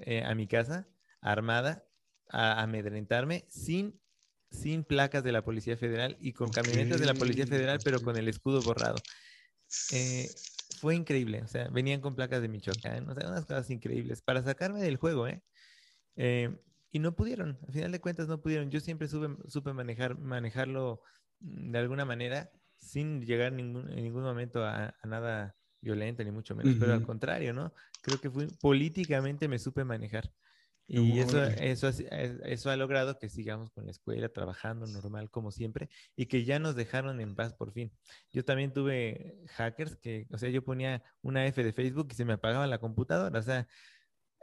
[0.00, 0.88] eh, a mi casa,
[1.20, 1.86] armada,
[2.28, 4.00] a amedrentarme sin,
[4.54, 8.16] sin placas de la Policía Federal y con camionetas de la Policía Federal, pero con
[8.16, 8.96] el escudo borrado.
[9.92, 10.28] Eh,
[10.78, 14.42] fue increíble, o sea, venían con placas de Michoacán, o sea, unas cosas increíbles para
[14.42, 15.42] sacarme del juego, ¿eh?
[16.16, 16.56] eh
[16.90, 18.70] y no pudieron, al final de cuentas no pudieron.
[18.70, 21.02] Yo siempre supe, supe manejar, manejarlo
[21.40, 26.76] de alguna manera sin llegar ningún, en ningún momento a, nada violento, ni mucho menos,
[26.78, 27.74] pero al contrario, ¿no?
[28.00, 30.32] Creo que fui, políticamente me supe manejar.
[30.86, 35.88] Y eso, eso, eso ha logrado que sigamos con la escuela, trabajando normal como siempre,
[36.14, 37.90] y que ya nos dejaron en paz por fin.
[38.32, 42.26] Yo también tuve hackers que, o sea, yo ponía una F de Facebook y se
[42.26, 43.66] me apagaba la computadora, o sea,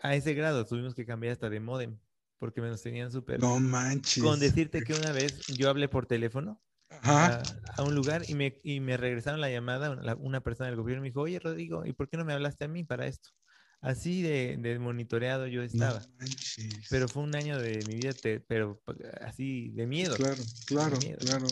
[0.01, 1.99] a ese grado tuvimos que cambiar hasta de modem,
[2.39, 3.39] porque me nos tenían súper...
[3.39, 4.23] No manches.
[4.23, 6.59] Con decirte que una vez yo hablé por teléfono
[7.03, 7.43] a,
[7.79, 11.21] un lugar y me, y me regresaron la llamada, una persona del gobierno me dijo,
[11.21, 13.29] oye Rodrigo, ¿y por qué no me hablaste a mí para esto?
[13.81, 16.01] Así de, monitoreado yo estaba.
[16.89, 18.13] pero fue un año de mi vida,
[18.47, 18.79] pero
[19.21, 20.15] así de miedo.
[20.15, 21.47] Claro, claro, claro.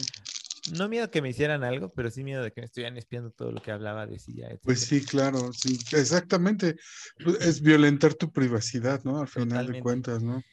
[0.77, 3.51] no miedo que me hicieran algo, pero sí miedo de que me estuvieran espiando todo
[3.51, 4.47] lo que hablaba, decía.
[4.61, 6.75] Pues sí, claro, sí, exactamente.
[7.23, 9.21] Pues, es violentar tu privacidad, ¿no?
[9.21, 10.43] Al final de cuentas, ¿no?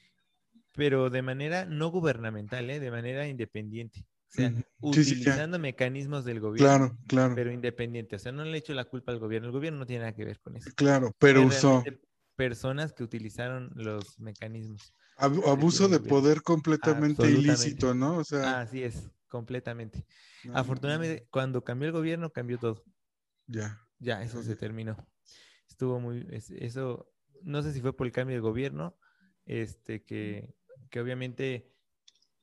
[0.72, 2.80] Pero de manera no gubernamental, ¿eh?
[2.80, 4.06] De manera independiente.
[4.80, 6.66] Utilizando mecanismos del gobierno.
[6.66, 7.34] Claro, claro.
[7.34, 8.16] Pero independiente.
[8.16, 9.48] O sea, no le echo la culpa al gobierno.
[9.48, 10.70] El gobierno no tiene nada que ver con eso.
[10.74, 11.82] Claro, pero usó.
[12.36, 14.94] Personas que utilizaron los mecanismos.
[15.16, 18.18] Abuso de poder completamente ilícito, ¿no?
[18.18, 18.60] O sea.
[18.60, 20.04] Así es, completamente.
[20.52, 22.84] Afortunadamente, cuando cambió el gobierno, cambió todo.
[23.46, 23.80] Ya.
[23.98, 24.96] Ya, eso se terminó.
[25.68, 26.26] Estuvo muy.
[26.30, 27.10] Eso,
[27.42, 28.98] no sé si fue por el cambio de gobierno,
[29.46, 30.54] este, que,
[30.90, 31.75] que obviamente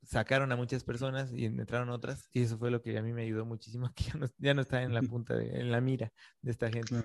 [0.04, 3.24] sacaron a muchas personas y entraron otras, y eso fue lo que a mí me
[3.24, 6.12] ayudó muchísimo, que ya no, ya no está en la punta, de, en la mira
[6.42, 6.96] de esta gente.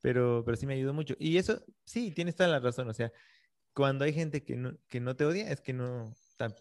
[0.00, 1.14] Pero, pero sí me ayudó mucho.
[1.18, 2.88] Y eso, sí, tienes toda la razón.
[2.88, 3.10] O sea,
[3.72, 6.14] cuando hay gente que no, que no te odia, es que no,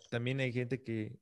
[0.10, 1.20] también hay gente que,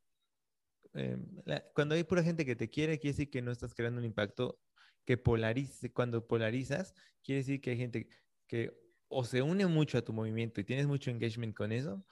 [0.93, 1.25] em,
[1.73, 4.59] cuando hay pura gente que te quiere, quiere decir que no estás creando un impacto
[5.05, 5.91] que polarice.
[5.91, 8.07] Cuando polarizas, quiere decir que hay gente
[8.47, 8.71] que
[9.07, 12.05] o se une mucho a tu movimiento y tienes mucho engagement con eso,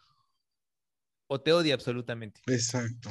[1.31, 2.41] o te odia absolutamente.
[2.47, 3.09] Exacto.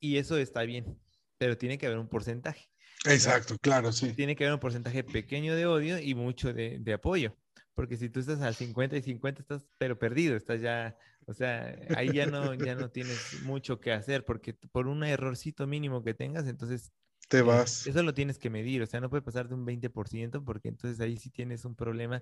[0.00, 0.98] Y eso está bien,
[1.38, 2.68] pero tiene que haber un porcentaje.
[3.04, 4.12] Exacto, claro, sí.
[4.12, 7.36] Tiene que haber un porcentaje pequeño de odio y mucho de, apoyo.
[7.74, 11.78] Porque si tú estás al 50 y 50, estás pero perdido, estás ya, o sea,
[11.96, 16.12] ahí ya no, ya no tienes mucho que hacer, porque por un errorcito mínimo que
[16.12, 16.90] tengas, entonces
[17.28, 17.86] te eh, vas.
[17.86, 20.98] eso lo tienes que medir, o sea, no puede pasar de un 20%, porque entonces
[21.00, 22.20] ahí sí tienes un problema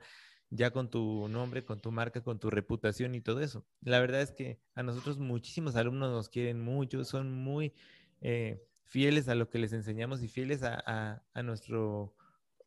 [0.51, 3.67] ya con tu nombre, con tu marca, con tu reputación y todo eso.
[3.81, 7.75] La verdad es que a nosotros muchísimos alumnos nos quieren mucho, son muy
[8.21, 12.15] eh, fieles a lo que les enseñamos y fieles a, nuestro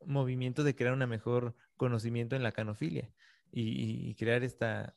[0.05, 3.09] movimiento de crear un mejor conocimiento en la canofilia
[3.51, 4.95] y, crear esta...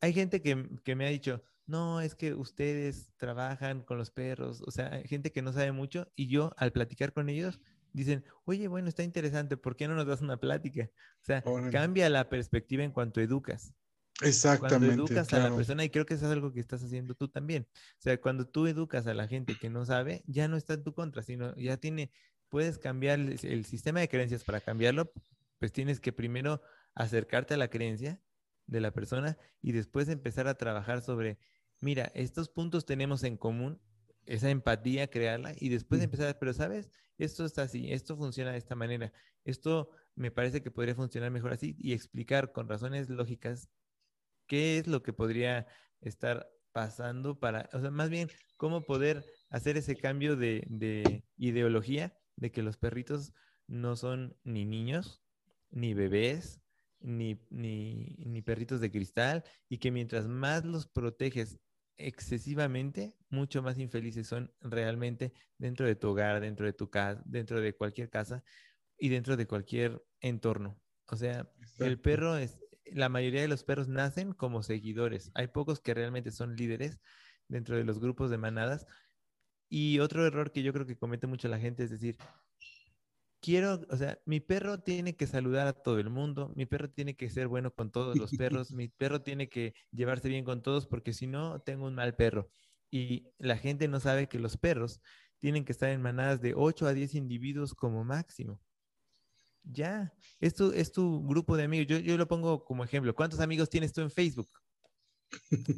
[0.00, 4.62] Hay gente que, que me ha dicho, no, es que ustedes trabajan con los perros,
[4.66, 7.60] o sea, gente que no sabe mucho y yo al platicar con ellos
[7.92, 10.90] dicen, oye, bueno, está interesante, ¿por qué no nos das una plática?
[11.20, 13.74] O sea, cambia la perspectiva en cuanto educas.
[14.22, 14.86] Exactamente.
[14.86, 17.28] Cuando educas a la persona, y creo que eso es algo que estás haciendo tú
[17.28, 17.66] también.
[17.72, 20.84] O sea, cuando tú educas a la gente que no sabe, ya no está en
[20.84, 22.12] tu contra, sino ya tiene,
[22.48, 25.12] puedes cambiar el, sistema de creencias para cambiarlo,
[25.58, 26.62] pues tienes que primero
[26.94, 28.20] acercarte a la creencia
[28.66, 31.38] de la persona y después empezar a trabajar sobre,
[31.80, 33.80] mira, estos puntos tenemos en común,
[34.26, 38.74] esa empatía, crearla y después empezar, pero sabes, esto está así, esto funciona de esta
[38.74, 39.12] manera,
[39.44, 43.70] esto me parece que podría funcionar mejor así y explicar con razones lógicas
[44.46, 45.66] qué es lo que podría
[46.00, 52.16] estar pasando para, o sea, más bien, cómo poder hacer ese cambio de, de ideología
[52.36, 53.32] de que los perritos
[53.66, 55.22] no son ni niños,
[55.70, 56.60] ni bebés,
[57.00, 61.58] ni, ni, ni, perritos de cristal, y que mientras más los proteges
[61.96, 67.60] excesivamente, mucho más infelices son realmente dentro de tu hogar, dentro de tu casa, dentro
[67.60, 68.42] de cualquier casa
[68.98, 70.80] y dentro de cualquier entorno.
[71.06, 75.30] O sea, el perro es, la mayoría de los perros nacen como seguidores.
[75.34, 77.00] Hay pocos que realmente son líderes
[77.48, 78.86] dentro de los grupos de manadas.
[79.68, 82.16] Y otro error que yo creo que comete mucho la gente es decir,
[83.40, 87.16] quiero, o sea, mi perro tiene que saludar a todo el mundo, mi perro tiene
[87.16, 90.86] que ser bueno con todos los perros, mi perro tiene que llevarse bien con todos
[90.86, 92.50] porque si no, tengo un mal perro.
[92.90, 95.00] Y la gente no sabe que los perros
[95.38, 98.60] tienen que estar en manadas de 8 a 10 individuos como máximo.
[99.62, 101.86] Ya, esto es tu grupo de amigos.
[101.86, 103.14] Yo, yo lo pongo como ejemplo.
[103.14, 104.48] ¿Cuántos amigos tienes tú en Facebook?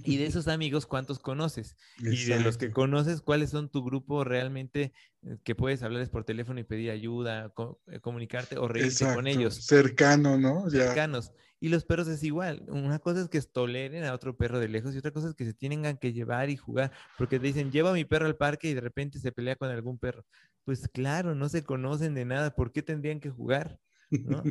[0.04, 1.76] Y de esos amigos, ¿cuántos conoces?
[1.98, 6.24] Y de los que conoces, ¿cuáles son tu grupo realmente eh, que puedes hablarles por
[6.24, 7.52] teléfono y pedir ayuda,
[7.88, 9.66] eh, comunicarte o reírte con ellos?
[9.66, 10.68] Cercano, ¿no?
[10.70, 11.32] Cercanos.
[11.60, 12.64] Y los perros es igual.
[12.68, 15.44] Una cosa es que toleren a otro perro de lejos y otra cosa es que
[15.44, 16.90] se tienen que llevar y jugar.
[17.16, 19.70] Porque te dicen, lleva a mi perro al parque y de repente se pelea con
[19.70, 20.24] algún perro.
[20.64, 22.54] Pues claro, no se conocen de nada.
[22.54, 23.78] ¿Por qué tendrían que jugar?
[24.24, 24.42] ¿No?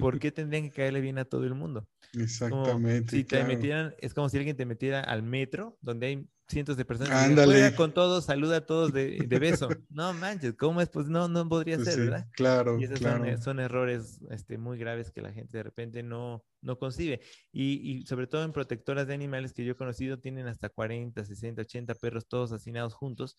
[0.00, 1.86] ¿Por qué tendrían que caerle bien a todo el mundo?
[2.12, 3.16] Exactamente.
[3.16, 6.84] si te metieran, es como si alguien te metiera al metro, donde hay cientos de
[6.84, 7.24] personas.
[7.24, 7.74] Ándale.
[7.74, 9.68] con todos, saluda a todos de, beso.
[9.90, 10.88] no manches, ¿cómo es?
[10.88, 12.28] Pues no, no podría pues ser, ¿verdad?
[12.32, 12.78] Claro.
[12.78, 13.00] Y esos
[13.42, 17.20] Son, errores este, muy graves que la gente de repente no, no concibe.
[17.52, 21.24] Y, y, sobre todo en protectoras de animales que yo he conocido, tienen hasta 40,
[21.24, 23.36] 60, 80 perros todos hacinados juntos.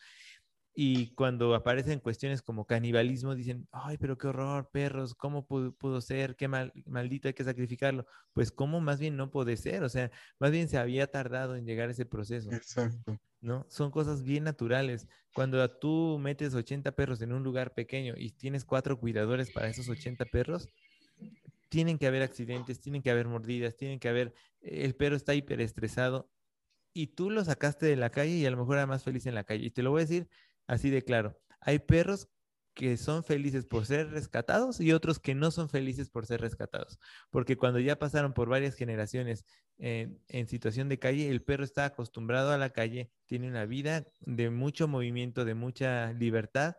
[0.78, 6.36] Y cuando aparecen cuestiones como canibalismo, dicen, ay, pero qué horror, perros, ¿cómo pudo, ser?
[6.36, 8.06] Qué mal, maldito, hay que sacrificarlo.
[8.34, 9.84] Pues, ¿cómo más bien no puede ser?
[9.84, 12.52] O sea, más bien se había tardado en llegar a ese proceso.
[12.52, 13.18] Exacto.
[13.40, 13.66] ¿No?
[13.70, 15.08] Son cosas bien naturales.
[15.34, 19.88] Cuando tú metes 80 perros en un lugar pequeño y tienes cuatro cuidadores para esos
[19.88, 20.70] 80 perros,
[21.70, 26.30] tienen que haber accidentes, tienen que haber mordidas, tienen que haber, el perro está hiperestresado
[26.94, 29.36] y tú lo sacaste de la calle y a lo mejor era más feliz en
[29.36, 29.66] la calle.
[29.66, 30.30] Y te lo voy a decir
[30.68, 31.38] así de claro.
[31.62, 32.30] Hay perros
[32.76, 37.00] que son felices por ser rescatados y otros que no son felices por ser rescatados.
[37.32, 39.46] Porque cuando ya pasaron por varias generaciones
[39.78, 44.50] en, situación de calle, el perro está acostumbrado a la calle, tiene una vida de
[44.50, 46.76] mucho movimiento, de mucha libertad,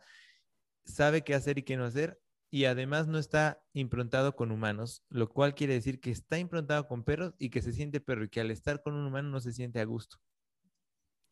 [0.85, 2.21] sabe qué hacer y qué no hacer
[2.51, 7.05] y además no está improntado con humanos, lo cual quiere decir que está improntado con
[7.05, 9.53] perros y que se siente perro y que al estar con un humano no se
[9.53, 10.19] siente a gusto.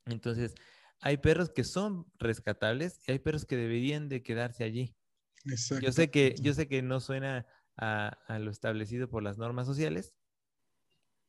[0.06, 0.54] Entonces,
[1.00, 4.94] hay perros que son rescatables y hay perros que deberían de quedarse allí.
[5.80, 10.14] Yo sé que, yo sé que no suena a, lo establecido por las normas sociales,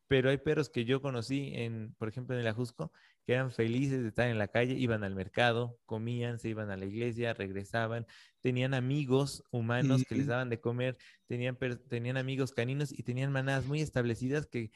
[0.07, 2.91] pero hay perros que yo conocí, en, por ejemplo, en el Ajusco,
[3.25, 6.77] que eran felices de estar en la calle, iban al mercado, comían, se iban a
[6.77, 8.05] la iglesia, regresaban,
[8.39, 11.57] tenían amigos humanos que les daban de comer, tenían,
[11.89, 14.71] tenían amigos caninos y tenían manadas muy establecidas que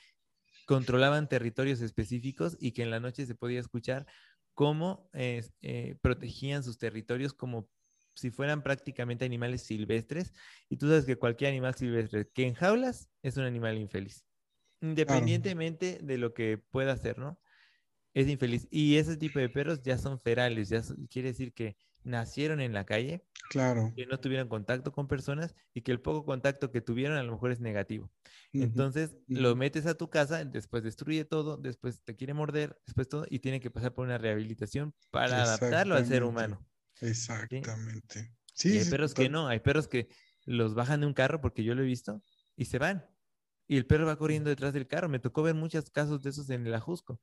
[0.65, 4.07] controlaban territorios específicos y que en la noche se podía escuchar
[4.59, 7.69] cómo eh, protegían sus territorios como
[8.13, 10.33] si fueran prácticamente animales silvestres.
[10.67, 14.25] Y tú sabes que cualquier animal silvestre que en jaulas es un animal infeliz,
[14.81, 17.39] independientemente de lo que pueda hacer, ¿no?
[18.13, 18.67] Es infeliz.
[18.71, 22.85] Y ese tipo de perros ya son ferales, ya quiere decir que nacieron en la
[22.85, 23.93] calle, claro.
[23.95, 27.33] que no tuvieron contacto con personas y que el poco contacto que tuvieron a lo
[27.33, 28.11] mejor es negativo.
[28.53, 33.25] Entonces lo metes a tu casa, después destruye todo, después te quiere morder, después todo
[33.29, 36.65] y tiene que pasar por una rehabilitación para adaptarlo al ser humano.
[37.01, 38.33] Exactamente.
[38.53, 40.09] Sí, hay perros que no, hay perros que
[40.45, 42.23] los bajan de un carro porque yo lo he visto
[42.55, 43.05] y se van.
[43.67, 45.09] Y el perro va corriendo detrás del carro.
[45.09, 47.21] Me tocó ver muchos casos de esos en el Ajusco.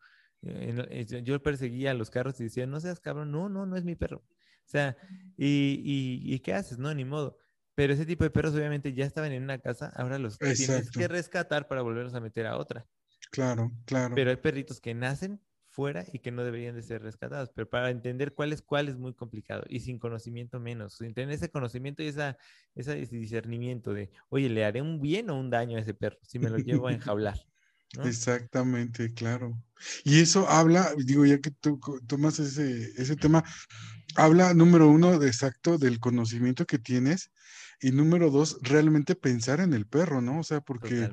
[1.22, 3.96] Yo perseguía a los carros y decía, no seas cabrón, no, no, no es mi
[3.96, 4.18] perro.
[4.18, 4.96] O sea,
[5.36, 6.78] y, y, qué haces?
[6.78, 7.38] No, ni modo.
[7.74, 11.08] Pero ese tipo de perros obviamente ya estaban en una casa, ahora los tienes que
[11.08, 12.86] rescatar para volverlos a meter a otra.
[13.30, 14.14] Claro, claro.
[14.14, 15.40] Pero hay perritos que nacen
[15.76, 17.50] fuera y que no deberían de ser rescatados.
[17.54, 20.96] Pero para entender cuál es cuál es muy complicado y sin conocimiento menos.
[20.96, 22.38] Sin tener ese conocimiento y esa,
[22.74, 26.38] ese discernimiento de, oye, ¿le haré un bien o un daño a ese perro si
[26.38, 27.38] me lo llevo a enjaular?
[28.04, 29.62] Exactamente, claro.
[30.04, 33.44] Y eso habla, digo, ya que tú tomas ese, ese tema,
[34.16, 37.30] habla, número uno, de exacto del conocimiento que tienes
[37.80, 40.40] y número dos, realmente pensar en el perro, ¿no?
[40.40, 41.10] O sea, porque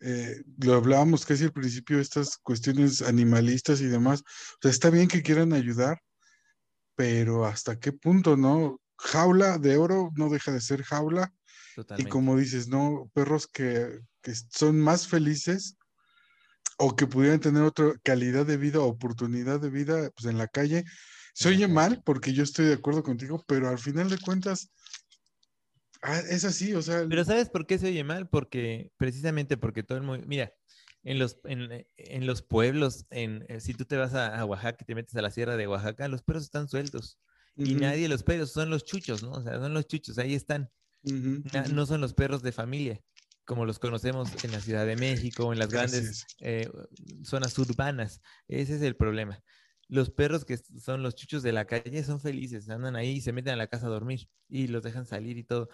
[0.00, 5.08] eh, lo hablábamos casi al principio, estas cuestiones animalistas y demás, o sea, está bien
[5.08, 6.00] que quieran ayudar,
[6.96, 8.80] pero ¿hasta qué punto, no?
[8.98, 11.32] Jaula de oro no deja de ser jaula.
[11.98, 13.10] Y como dices, ¿no?
[13.14, 15.76] Perros que, que son más felices
[16.78, 20.84] o que pudieran tener otra calidad de vida, oportunidad de vida, pues en la calle.
[21.32, 24.70] Se oye mal porque yo estoy de acuerdo contigo, pero al final de cuentas
[26.02, 27.06] ah, es así, o sea.
[27.08, 28.28] Pero ¿sabes por qué se oye mal?
[28.28, 30.52] Porque precisamente porque todo el mundo, mira,
[31.02, 34.94] en los, en, los pueblos, en, eh, si tú te vas a, Oaxaca y te
[34.94, 37.18] metes a la sierra de Oaxaca, los perros están sueltos.
[37.56, 39.30] Y nadie los perros, son los chuchos, ¿no?
[39.30, 40.70] O sea, son los chuchos, ahí están.
[41.02, 43.00] no son los perros de familia
[43.44, 46.70] como los conocemos en la Ciudad de México, en las grandes eh,
[47.22, 48.20] zonas urbanas.
[48.48, 49.42] Ese es el problema.
[49.88, 53.32] Los perros que son los chuchos de la calle son felices, andan ahí y se
[53.32, 55.68] meten a la casa a dormir y los dejan salir y todo.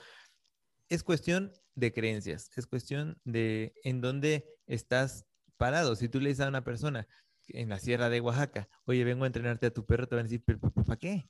[0.88, 5.94] Es cuestión de creencias, es cuestión de en dónde estás parado.
[5.94, 7.06] Si tú le dices a una persona
[7.48, 10.28] en la sierra de Oaxaca, oye, vengo a entrenarte a tu perro, te van a
[10.28, 11.28] decir, ¿pero para qué?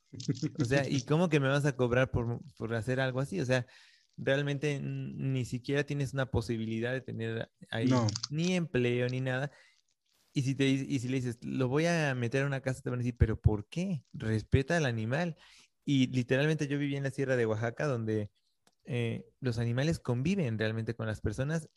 [0.59, 3.41] O sea, ¿y cómo que me vas a cobrar por, por hacer algo así?
[3.41, 3.67] O sea,
[4.23, 7.91] realmente ni siquiera tienes una posibilidad de tener ahí
[8.31, 9.51] ni empleo ni nada.
[10.33, 12.91] Y si, te, y si le dices, lo voy a meter a una casa, te
[12.91, 14.05] van a decir, pero ¿por qué?
[14.13, 15.37] Respeta al animal.
[15.85, 18.31] Y literalmente yo viví en la sierra de Oaxaca, donde
[18.85, 21.69] eh, los animales conviven realmente con las personas,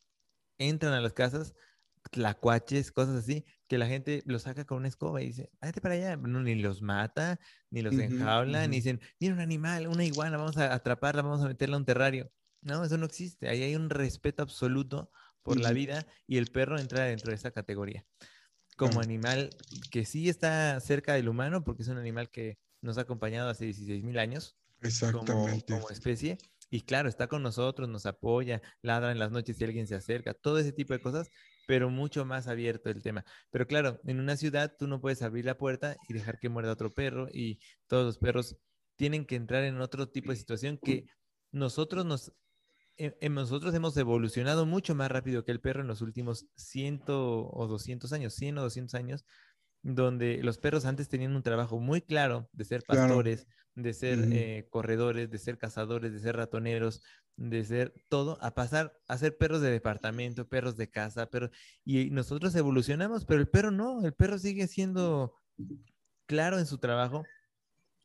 [0.60, 1.56] entran a las casas,
[2.12, 5.96] tlacuaches, cosas así, que la gente los saca con una escoba y dice, váyate para
[5.96, 6.18] allá.
[6.18, 7.40] No, ni los mata,
[7.70, 11.48] ni los enjaula, ni dicen, mira un animal, una iguana, vamos a atraparla, vamos a
[11.48, 12.32] meterla a un terrario.
[12.62, 13.50] No, eso no existe.
[13.50, 15.12] Ahí hay un respeto absoluto
[15.42, 18.06] por la vida y el perro entra dentro de esa categoría.
[18.78, 19.50] Como animal
[19.92, 23.66] que sí está cerca del humano, porque es un animal que nos ha acompañado hace
[23.66, 25.74] 16 mil años Exactamente.
[25.74, 26.38] como especie.
[26.70, 30.34] Y claro, está con nosotros, nos apoya, ladra en las noches si alguien se acerca,
[30.34, 31.30] todo ese tipo de cosas,
[31.68, 33.26] pero mucho más abierto el tema.
[33.52, 36.72] Pero claro, en una ciudad tú no puedes abrir la puerta y dejar que muerda
[36.72, 38.58] otro perro y todos los perros
[38.96, 41.06] tienen que entrar en otro tipo de situación que
[41.52, 42.34] nosotros nos
[43.30, 48.14] nosotros hemos evolucionado mucho más rápido que el perro en los últimos 100 o 200
[48.14, 49.26] años, 100 o 200 años,
[49.84, 54.68] donde los perros antes tenían un trabajo muy claro de ser pastores, de ser eh,
[54.70, 57.04] corredores, de ser cazadores, de ser ratoneros,
[57.36, 61.52] de ser todo, a pasar a ser perros de departamento, perros de casa, pero
[61.84, 65.36] y nosotros evolucionamos, pero el perro no, el perro sigue siendo
[66.28, 67.24] claro en su trabajo,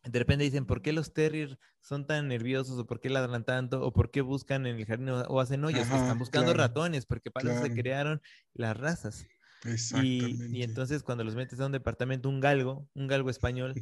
[0.03, 3.85] de repente dicen, ¿por qué los terriers son tan nerviosos o por qué ladran tanto
[3.85, 5.83] o por qué buscan en el jardín o, hacen hoyos?
[5.83, 8.21] Están buscando ratones porque para eso se crearon
[8.55, 9.27] las razas.
[10.03, 13.75] Y, y, entonces cuando los metes a un departamento, un galgo, un galgo español,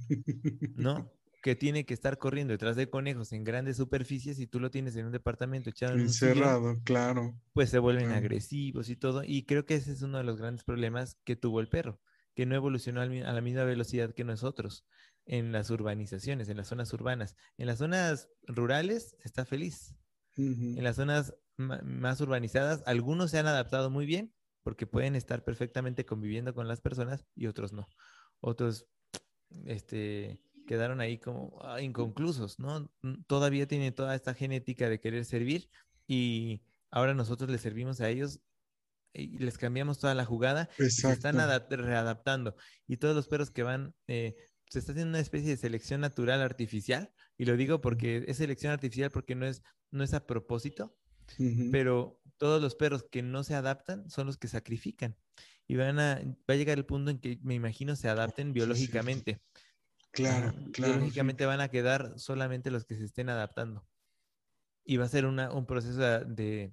[0.75, 1.11] ¿no?
[1.47, 4.97] que tiene que estar corriendo detrás de conejos en grandes superficies y tú lo tienes
[4.97, 7.41] en un departamento echado en encerrado, claro.
[7.53, 9.23] Pues se vuelven agresivos y todo.
[9.25, 12.01] Y creo que ese es uno de los grandes problemas que tuvo el perro,
[12.35, 14.87] que no evolucionó a la misma velocidad que nosotros
[15.25, 17.37] en las urbanizaciones, en las zonas urbanas.
[17.59, 19.95] En las zonas rurales está feliz.
[20.37, 24.35] En las zonas más urbanizadas, algunos se han adaptado muy bien
[24.67, 27.89] porque pueden estar perfectamente conviviendo con las personas y otros no.
[28.41, 28.89] Otros,
[29.65, 32.91] este, quedaron ahí como ah, inconclusos, ¿no?
[33.29, 35.71] Todavía tienen toda esta genética de querer servir
[36.09, 38.41] y ahora nosotros les servimos a ellos
[39.15, 42.57] y les cambiamos toda la jugada y se están readaptando.
[42.89, 44.35] Y todos los perros que van, eh,
[44.69, 48.73] se está haciendo una especie de selección natural artificial, y lo digo porque es selección
[48.73, 49.63] artificial porque no es,
[49.93, 50.96] no es a propósito,
[51.71, 55.17] pero todos los perros que no se adaptan son los que sacrifican.
[55.69, 59.43] Y van a, va a llegar el punto en que me imagino se adapten biológicamente.
[60.13, 61.01] Claro, claro.
[61.01, 63.87] Lógicamente van a quedar solamente los que se estén adaptando.
[64.85, 66.73] Y va a ser un proceso de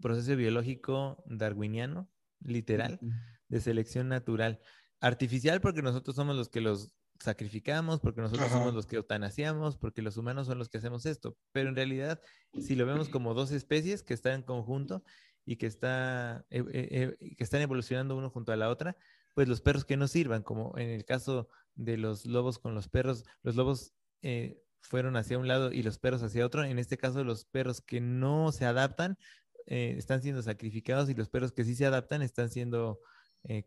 [0.00, 2.08] proceso biológico darwiniano,
[2.40, 3.00] literal,
[3.48, 4.60] de selección natural.
[5.00, 6.92] Artificial porque nosotros somos los que los
[7.24, 11.36] sacrificamos, porque nosotros somos los que eutanasiamos, porque los humanos son los que hacemos esto.
[11.52, 12.20] Pero en realidad,
[12.60, 15.02] si lo vemos como dos especies que están en conjunto
[15.44, 18.96] y que, está, eh, eh, eh, que están evolucionando uno junto a la otra,
[19.34, 22.88] pues los perros que no sirvan, como en el caso de los lobos con los
[22.88, 26.62] perros, los lobos eh, fueron hacia un lado y los perros hacia otro.
[26.64, 29.18] En este caso, los perros que no se adaptan
[29.66, 33.00] están siendo sacrificados y los perros que sí se adaptan están siendo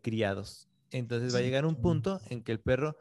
[0.04, 0.70] criados.
[0.92, 2.98] Entonces va a llegar un punto en que el perro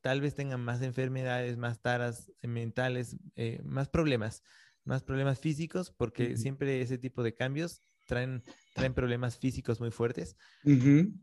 [0.00, 3.16] tal vez tenga más enfermedades, más taras mentales,
[3.64, 4.42] más problemas,
[4.84, 8.42] más problemas físicos, porque siempre ese tipo de cambios traen,
[8.74, 10.36] traen problemas físicos muy fuertes,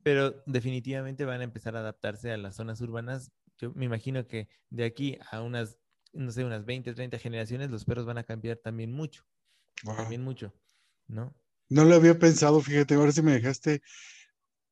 [0.04, 3.32] pero definitivamente van a empezar a adaptarse a las zonas urbanas.
[3.58, 5.78] Yo me imagino que de aquí a unas,
[6.14, 9.26] no sé, unas 20, 30 generaciones, los perros van a cambiar también mucho.
[9.84, 10.54] También mucho,
[11.08, 11.36] ¿no?
[11.70, 13.82] No lo había pensado, fíjate, ahora sí me dejaste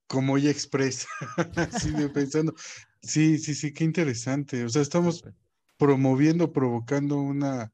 [0.08, 1.08] como ya expresa,
[1.56, 2.54] así pensando.
[3.04, 4.64] Sí, sí, sí, qué interesante.
[4.64, 5.24] O sea, estamos
[5.78, 7.74] promoviendo, provocando una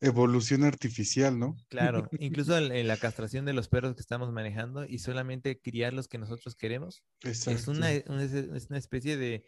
[0.00, 1.56] evolución artificial, ¿no?
[1.68, 6.08] Claro, incluso en, la castración de los perros que estamos manejando y solamente criar los
[6.08, 7.02] que nosotros queremos.
[7.22, 9.44] Es una, es una especie de,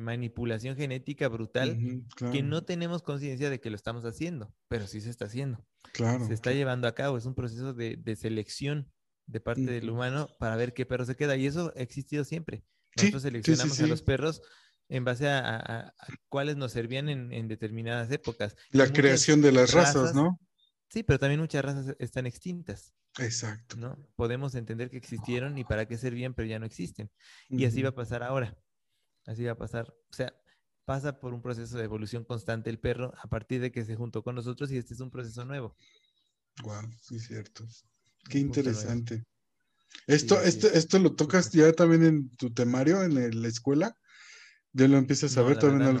[0.00, 1.78] manipulación genética brutal
[2.32, 5.64] que no tenemos conciencia de que lo estamos haciendo, pero sí se está haciendo.
[5.92, 6.26] Claro.
[6.26, 8.90] Se está llevando a cabo, es un proceso de, selección
[9.26, 12.64] de parte del humano para ver qué perro se queda y eso ha existido siempre.
[12.96, 14.42] Nosotros seleccionamos a los perros
[14.88, 15.94] en base a,
[16.28, 18.56] cuáles nos servían en, determinadas épocas.
[18.70, 20.40] La creación de las razas, ¿no?
[20.88, 22.94] Sí, pero también muchas razas están extintas.
[23.18, 23.76] Exacto.
[23.76, 23.98] ¿no?
[24.14, 27.10] Podemos entender que existieron y para qué servían, pero ya no existen.
[27.48, 28.56] Y así va a pasar ahora.
[29.26, 29.92] Así va a pasar.
[30.10, 30.32] O sea,
[30.84, 34.22] pasa por un proceso de evolución constante el perro a partir de que se juntó
[34.22, 35.76] con nosotros y este es un proceso nuevo.
[36.62, 37.66] Wow, sí, cierto.
[38.28, 39.24] Qué interesante.
[40.06, 43.96] Esto, esto, esto lo tocas ya también en tu temario en la escuela.
[44.72, 45.92] Ya lo empiezas a ver, todavía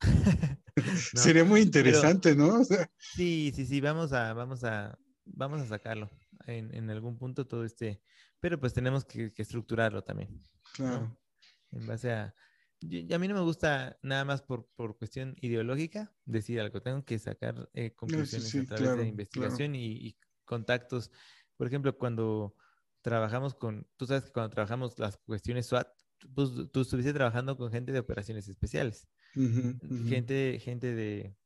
[0.76, 0.88] no.
[1.14, 2.62] Sería muy interesante, ¿no?
[2.98, 6.10] Sí, sí, sí, vamos a, vamos a, vamos a sacarlo
[6.46, 8.00] en, algún punto todo este,
[8.40, 10.40] pero pues tenemos que, estructurarlo también.
[10.74, 11.18] Claro.
[11.70, 12.34] En base a,
[12.80, 17.18] y a mí no me gusta nada más por, cuestión ideológica decir algo, tengo que
[17.18, 21.10] sacar eh, conclusiones a través de investigación y, contactos.
[21.58, 22.54] Por ejemplo, cuando
[23.02, 25.88] trabajamos con, tú sabes que cuando trabajamos las cuestiones SWAT,
[26.34, 31.36] pues, tú estuviste trabajando con gente de operaciones especiales, gente, gente de,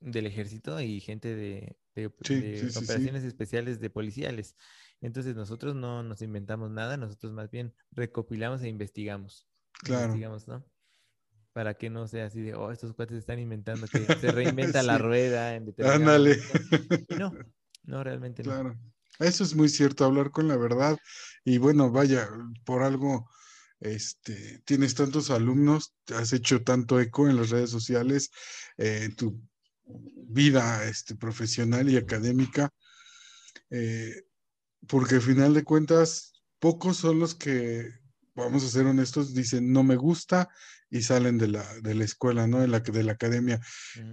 [0.00, 4.56] del ejército y gente de, operaciones especiales de policiales.
[5.00, 9.46] Entonces nosotros no nos inventamos nada, nosotros más bien recopilamos e investigamos.
[9.82, 10.04] Claro.
[10.04, 10.64] Investigamos, ¿no?
[11.52, 14.98] Para que no sea así de, oh, estos cuates están inventando que se reinventa la
[14.98, 16.38] rueda en Ándale.
[17.18, 17.32] No,
[17.84, 18.50] no, realmente no.
[18.50, 18.78] Claro.
[19.18, 20.98] Eso es muy cierto, hablar con la verdad.
[21.44, 22.28] Y bueno, vaya,
[22.64, 23.28] por algo
[23.80, 28.30] este, tienes tantos alumnos, has hecho tanto eco en las redes sociales,
[28.78, 29.40] eh, en tu
[29.84, 32.70] vida este, profesional y académica,
[33.70, 34.24] eh,
[34.88, 37.90] porque al final de cuentas, pocos son los que,
[38.34, 40.48] vamos a ser honestos, dicen no me gusta
[40.90, 42.60] y salen de la, de la escuela, ¿no?
[42.60, 43.60] De la, de la academia.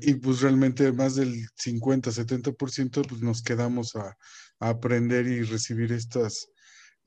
[0.02, 4.18] Y pues realmente más del 50, 70% pues nos quedamos a,
[4.60, 6.48] a aprender y recibir estas...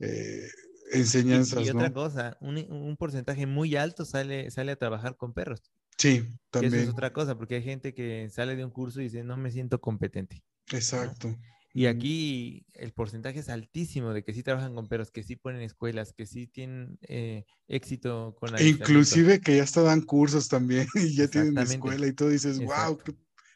[0.01, 0.49] Eh,
[0.93, 1.67] enseñanzas.
[1.67, 5.63] Y, otra cosa, un, porcentaje muy alto sale, sale a trabajar con perros.
[5.97, 6.75] Sí, también.
[6.75, 9.37] eso es otra cosa, porque hay gente que sale de un curso y dice, no
[9.37, 10.43] me siento competente.
[10.73, 11.37] Exacto.
[11.77, 15.61] Y aquí el porcentaje es altísimo de que sí trabajan con perros, que sí ponen
[15.61, 20.87] escuelas, que sí tienen eh, éxito con la Inclusive que ya hasta dan cursos también
[20.95, 22.97] y ya tienen escuela y todo, dices, wow,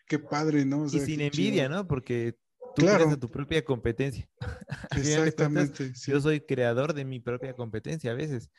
[0.08, 0.86] qué, padre, ¿no?
[0.86, 1.86] y sin envidia, ¿no?
[1.86, 2.36] Porque
[2.74, 3.16] tú claro.
[3.16, 4.28] tu propia competencia.
[4.96, 5.92] Exactamente.
[6.04, 8.50] Yo soy creador de mi propia competencia a veces.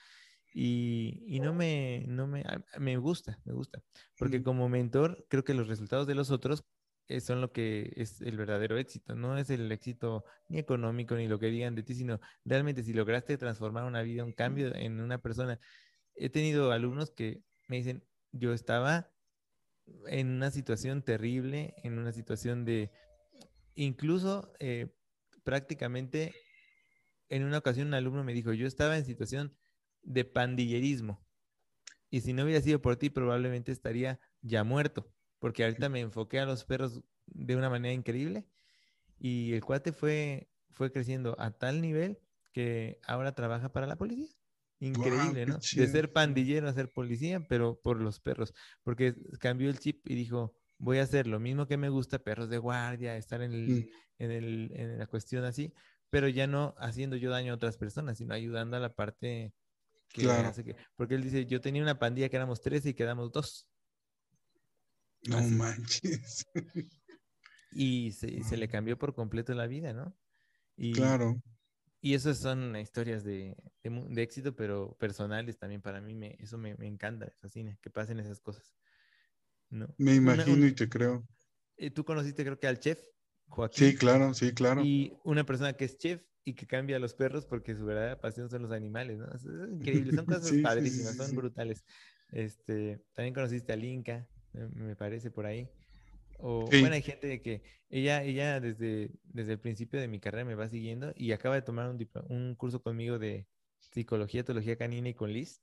[0.54, 2.44] Y, y, no me, no me,
[2.80, 3.84] me gusta, me gusta.
[4.18, 6.64] Porque como mentor, creo que los resultados de los otros
[7.20, 9.16] son lo que es el verdadero éxito.
[9.16, 12.94] No es el éxito ni económico ni lo que digan de ti, sino realmente si
[12.94, 15.60] lograste transformar una vida, un cambio en una persona.
[16.16, 19.10] He tenido alumnos que me dicen, yo estaba
[20.08, 22.92] en una situación terrible, en una situación de,
[23.74, 24.94] incluso eh,
[25.44, 26.36] prácticamente
[27.28, 29.58] en una ocasión un alumno me dijo, yo estaba en situación
[30.04, 31.26] de pandillerismo.
[32.12, 36.40] Y si no hubiera sido por ti, probablemente estaría ya muerto porque ahorita me enfoqué
[36.40, 38.46] a los perros de una manera increíble
[39.20, 42.20] y el cuate fue, fue creciendo a tal nivel
[42.54, 44.30] que ahora trabaja para la policía.
[44.80, 45.56] Increíble, ¿no?
[45.58, 50.16] De ser pandillero a ser policía, pero por los perros, porque cambió el chip y
[50.16, 53.70] dijo, voy a hacer lo mismo que me gusta, perros de guardia, estar en, el,
[53.70, 53.86] mm.
[54.20, 55.74] en, el, en la cuestión así,
[56.10, 59.54] pero ya no haciendo yo daño a otras personas, sino ayudando a la parte
[60.10, 60.76] que hace que...
[60.96, 63.68] Porque él dice, yo tenía una pandilla que éramos tres y quedamos dos.
[65.28, 66.46] No manches.
[67.72, 70.18] Y se, le cambió por completo la vida, ¿no?
[70.76, 71.42] Y, claro.
[72.02, 73.56] Y esas son historias de,
[74.16, 76.16] éxito, pero personales también para mí.
[76.16, 78.74] Me, eso me, encanta, me fascina, que pasen esas cosas.
[79.70, 79.94] ¿no?
[79.98, 81.28] Me imagino y te creo.
[81.78, 83.00] Eh, Tú conociste creo que al chef,
[83.48, 83.90] Joaquín.
[83.90, 84.84] Sí, claro, sí, claro.
[84.84, 88.20] Y una persona que es chef y que cambia a los perros porque su verdadera
[88.20, 89.28] pasión son los animales, ¿no?
[89.34, 91.84] Es, increíble, son cosas padrísimas, son brutales.
[92.32, 95.70] Este, también conociste al Inca, me parece por ahí.
[96.38, 100.56] O bueno, hay gente que ella, ella desde, desde el principio de mi carrera me
[100.56, 103.46] va siguiendo y acaba de tomar un, un curso conmigo de
[103.80, 105.62] psicología, teología canina y con Liz.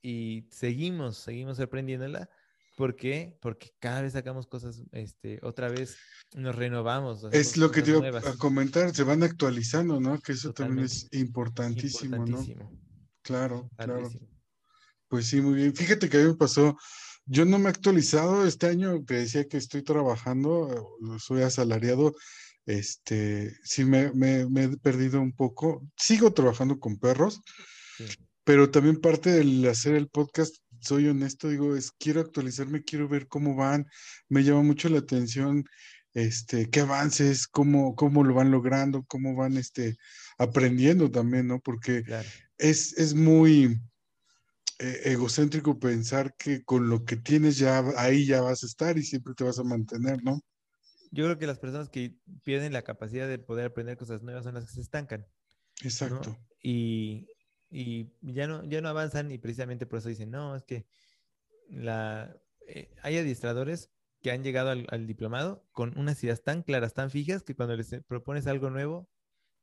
[0.00, 2.30] Y seguimos, seguimos sorprendiéndola.
[2.76, 3.38] ¿Por qué?
[3.40, 5.96] Porque cada vez sacamos cosas, este, otra vez
[6.34, 7.24] nos renovamos.
[7.30, 10.18] Es lo que te iba a comentar, se van actualizando, ¿no?
[10.20, 12.44] Que eso también es importantísimo, ¿no?
[13.22, 14.10] Claro, claro.
[15.08, 15.74] Pues sí, muy bien.
[15.74, 16.76] Fíjate que a mí me pasó
[17.26, 22.14] yo no me he actualizado este año, te decía que estoy trabajando, soy asalariado,
[22.66, 25.86] este, sí me, he perdido un poco.
[25.96, 27.40] Sigo trabajando con perros,
[28.44, 33.26] pero también parte del hacer el podcast, soy honesto, digo, es quiero actualizarme, quiero ver
[33.26, 33.86] cómo van,
[34.28, 35.64] me llama mucho la atención,
[36.12, 39.96] este, qué avances, cómo, cómo lo van logrando, cómo van, este,
[40.36, 41.60] aprendiendo también, ¿no?
[41.60, 42.04] Porque
[42.58, 43.80] es, es muy
[44.78, 49.02] e-, egocéntrico pensar que con lo que tienes ya ahí ya vas a estar y
[49.02, 50.40] siempre te vas a mantener, ¿no?
[51.10, 54.54] Yo creo que las personas que pierden la capacidad de poder aprender cosas nuevas son
[54.54, 55.26] las que se estancan.
[55.82, 56.36] Exacto.
[56.60, 57.28] Y,
[57.70, 60.86] y, ya, no, ya no avanzan y precisamente por eso dicen, no, es que
[61.68, 63.90] la, eh, hay adiestradores
[64.22, 67.76] que han llegado al, al, diplomado con unas ideas tan claras, tan fijas, que cuando
[67.76, 69.08] les propones algo nuevo,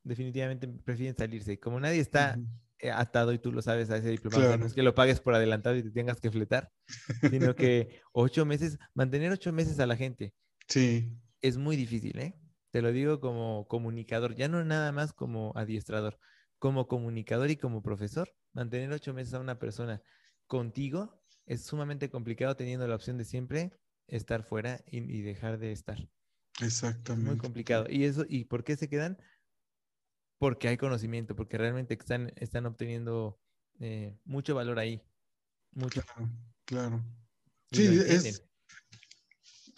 [0.03, 1.59] definitivamente prefieren salirse.
[1.59, 2.45] Como nadie está eh,
[2.89, 4.57] atado y tú lo sabes a ese diplomado.
[4.57, 6.71] No es que lo pagues por adelantado y te tengas que fletar,
[7.29, 10.33] sino que ocho meses, mantener ocho meses a la gente.
[10.67, 11.11] Sí.
[11.41, 12.35] Es muy difícil, ¿eh?
[12.71, 16.17] Te lo digo como comunicador, ya no nada más como adiestrador,
[16.57, 20.01] como comunicador y como profesor, mantener ocho meses a una persona
[20.47, 23.71] contigo es sumamente complicado teniendo la opción de siempre
[24.07, 26.07] estar fuera y, y dejar de estar.
[26.61, 27.29] Exactamente.
[27.29, 27.85] muy complicado.
[27.89, 28.25] ¿Y eso?
[28.27, 29.17] ¿Y por qué se quedan?
[30.41, 33.39] Porque hay conocimiento, porque realmente están, están obteniendo
[33.79, 34.99] eh, mucho valor ahí.
[35.71, 36.01] Mucho.
[36.01, 36.31] Claro,
[36.65, 37.05] claro.
[37.71, 38.43] Sí, es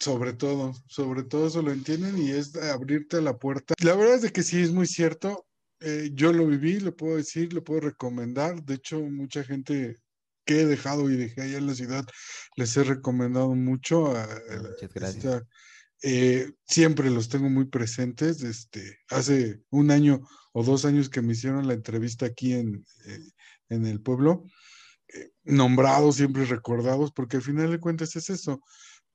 [0.00, 3.74] sobre todo, sobre todo eso lo entienden y es abrirte la puerta.
[3.82, 5.46] La verdad es de que sí es muy cierto.
[5.80, 8.64] Eh, yo lo viví, lo puedo decir, lo puedo recomendar.
[8.64, 9.98] De hecho, mucha gente
[10.46, 12.06] que he dejado y dejé allá en la ciudad,
[12.56, 14.16] les he recomendado mucho.
[14.16, 14.26] A,
[14.62, 15.42] Muchas gracias.
[16.06, 18.42] Eh, siempre los tengo muy presentes.
[18.42, 20.20] Este, hace un año
[20.52, 23.20] o dos años que me hicieron la entrevista aquí en, eh,
[23.70, 24.44] en el pueblo,
[25.08, 28.62] eh, nombrados, siempre recordados, porque al final de cuentas es eso.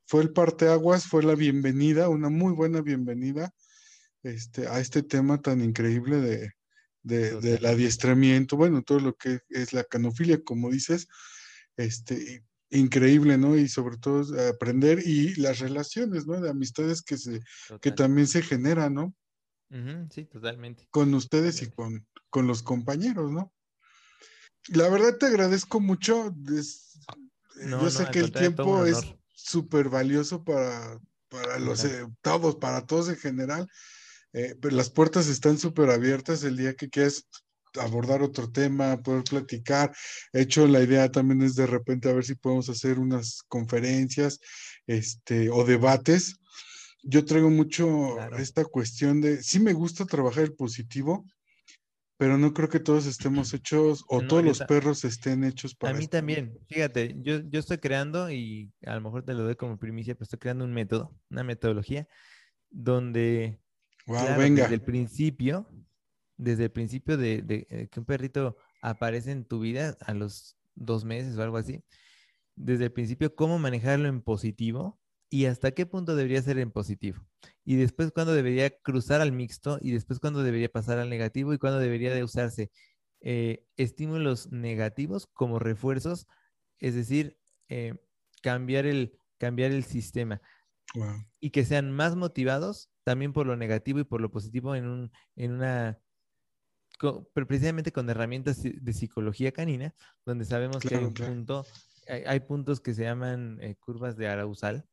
[0.08, 3.54] Fue el parteaguas, fue la bienvenida, una muy buena bienvenida
[4.24, 6.54] este, a este tema tan increíble de,
[7.04, 11.08] de, del adiestramiento, bueno, todo lo que es la canofilia, como dices,
[11.78, 13.58] este, increíble, ¿no?
[13.58, 16.40] Y sobre todo aprender y las relaciones, ¿no?
[16.40, 17.42] De amistades que se,
[17.82, 19.14] que también se generan, ¿no?
[20.10, 20.88] sí, totalmente.
[20.90, 23.54] Con ustedes y con, con los compañeros, ¿no?
[24.68, 26.34] La verdad te agradezco mucho.
[26.36, 28.98] yo sé que el tiempo es
[29.28, 33.68] súper valioso para, para los, eh, todos, para todos en general.
[34.34, 37.26] Eh, pero las puertas están súper abiertas el día que quieras
[37.80, 39.94] abordar otro tema, poder platicar.
[40.34, 44.40] De hecho, la idea también es de repente a ver si podemos hacer unas conferencias
[44.88, 46.40] este, o debates.
[47.04, 51.26] Yo traigo mucho esta cuestión de, sí me gusta trabajar el positivo,
[52.18, 55.96] pero no creo que todos estemos hechos o todos los perros estén hechos para...
[55.96, 59.56] A mí también, fíjate, yo, yo estoy creando y a lo mejor te lo doy
[59.56, 62.08] como primicia, pero estoy creando un método, una metodología
[62.70, 63.60] donde
[64.38, 64.64] venga.
[64.64, 65.70] desde el principio,
[66.40, 71.04] desde el principio de, eh, que un perrito aparece en tu vida a los dos
[71.04, 71.84] meses o algo así,
[72.56, 77.28] desde el principio cómo manejarlo en positivo y hasta qué punto debería ser en positivo.
[77.66, 81.60] Y después cuándo debería cruzar al mixto y después cuándo debería pasar al negativo y
[81.60, 82.72] cuándo debería de usarse
[83.20, 86.26] eh, estímulos negativos como refuerzos,
[86.80, 87.38] es decir,
[87.68, 87.96] eh,
[88.42, 90.42] cambiar, el, cambiar el sistema.
[91.40, 95.12] Y que sean más motivados también por lo negativo y por lo positivo en, un,
[95.36, 96.00] en una
[97.00, 99.94] pero precisamente con herramientas de psicología canina,
[100.26, 101.66] donde sabemos que hay un punto,
[102.08, 104.86] hay, puntos que se llaman eh, curvas de Arausal,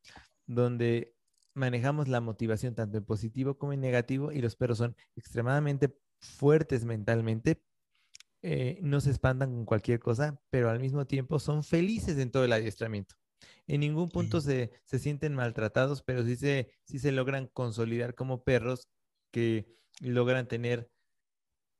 [0.45, 1.15] donde
[1.53, 6.85] manejamos la motivación tanto en positivo como en negativo y los perros son extremadamente fuertes
[6.85, 7.61] mentalmente,
[8.41, 12.45] eh, no se espantan con cualquier cosa, pero al mismo tiempo son felices en todo
[12.45, 13.15] el adiestramiento.
[13.65, 18.43] En ningún punto se, se, sienten maltratados, pero sí se, sí se logran consolidar como
[18.43, 18.87] perros
[19.31, 19.67] que
[19.99, 20.89] logran tener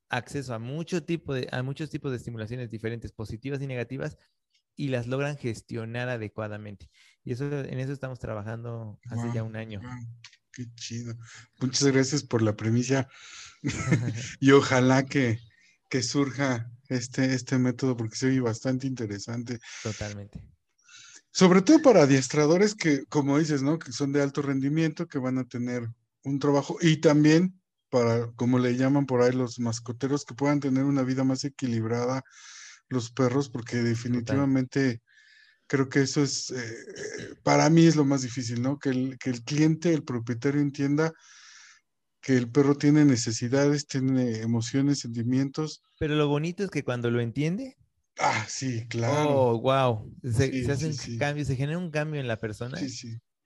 [0.10, 4.18] acceso a, mucho tipo de, a muchos tipos de estimulaciones diferentes, positivas y negativas,
[4.76, 6.90] y las logran gestionar adecuadamente.
[7.24, 9.82] Y eso, en eso estamos trabajando hace ya un año.
[10.52, 11.16] qué chido.
[11.60, 13.10] Muchas gracias por la premisa.
[14.40, 15.40] y ojalá que,
[15.90, 19.60] que surja este, este método porque se oye bastante interesante.
[19.84, 20.42] Totalmente.
[21.32, 23.78] Sobre todo para adiestradores que, como dices, ¿no?
[23.80, 25.88] Que son de alto rendimiento, que van a tener
[26.24, 30.84] un trabajo y también para, como le llaman por ahí los mascoteros, que puedan tener
[30.84, 32.24] una vida más equilibrada
[32.90, 35.02] los perros, porque definitivamente
[35.68, 38.80] creo que eso es, eh, para mí es lo más difícil, ¿no?
[38.80, 41.14] Que el, que el cliente, el propietario entienda
[42.22, 45.82] que el perro tiene necesidades, tiene emociones, sentimientos.
[46.00, 47.78] Pero lo bonito es que cuando lo entiende.
[48.20, 49.30] Ah, sí, claro.
[49.30, 50.12] Oh, wow.
[50.24, 52.80] Se, hace un cambio, se genera un cambio en la persona.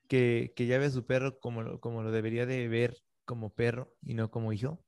[0.08, 2.98] Que, que, ya ve a su perro como, como lo debería de ver
[3.32, 4.84] como perro y no como hijo.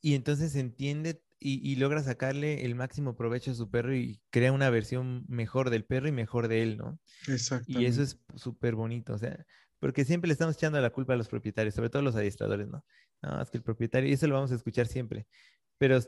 [0.00, 4.68] Y entonces entiende y, logra sacarle el máximo provecho a su perro y crea una
[4.70, 6.98] versión mejor del perro y mejor de él, ¿no?
[7.28, 7.70] Exacto.
[7.70, 9.44] Y eso es súper bonito, o sea,
[9.78, 12.66] porque siempre le estamos echando la culpa a los propietarios, sobre todo a los adiestradores,
[12.66, 12.84] ¿no?
[13.20, 15.26] No, es que el propietario, y eso lo vamos a escuchar siempre.
[15.78, 15.98] Pero,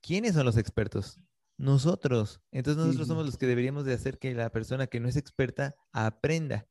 [0.00, 1.20] ¿quiénes son los expertos?
[1.58, 2.40] Nosotros.
[2.52, 5.74] Entonces nosotros somos los que deberíamos de hacer que la persona que no es experta
[5.92, 6.68] aprenda.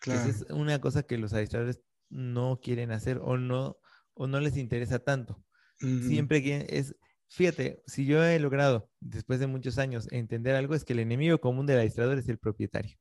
[0.00, 0.20] Claro.
[0.20, 1.80] Esa es una cosa que los adiestradores
[2.10, 3.78] no quieren hacer o no,
[4.14, 5.42] o no les interesa tanto.
[5.78, 6.94] Siempre que es,
[7.28, 11.40] fíjate, si yo he logrado, después de muchos años, entender algo, es que el enemigo
[11.40, 12.98] común del adiestrador es el propietario.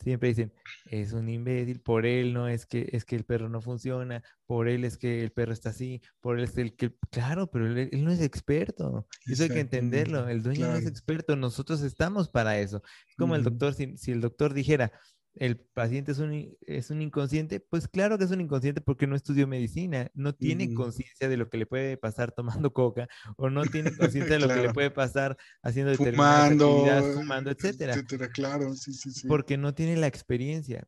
[0.00, 0.52] Siempre dicen,
[0.84, 4.68] es un imbécil, por él no es que es que el perro no funciona, por
[4.68, 7.90] él es que el perro está así, por él es el que, claro, pero él,
[8.04, 9.08] no es experto.
[9.26, 10.28] Eso hay que entenderlo.
[10.28, 12.80] El dueño no es experto, nosotros estamos para eso.
[13.08, 14.92] Es como el doctor, si, si, el doctor dijera,
[15.40, 19.14] el paciente es un, es un inconsciente, pues claro que es un inconsciente porque no
[19.14, 23.62] estudió medicina, no tiene conciencia de lo que le puede pasar tomando coca o no
[23.62, 27.94] tiene conciencia de lo que le puede pasar haciendo determinadas actividades, fumando, etcétera.
[27.94, 28.28] etcétera.
[28.30, 29.28] Claro, sí, sí, sí.
[29.28, 30.86] Porque no tiene la experiencia.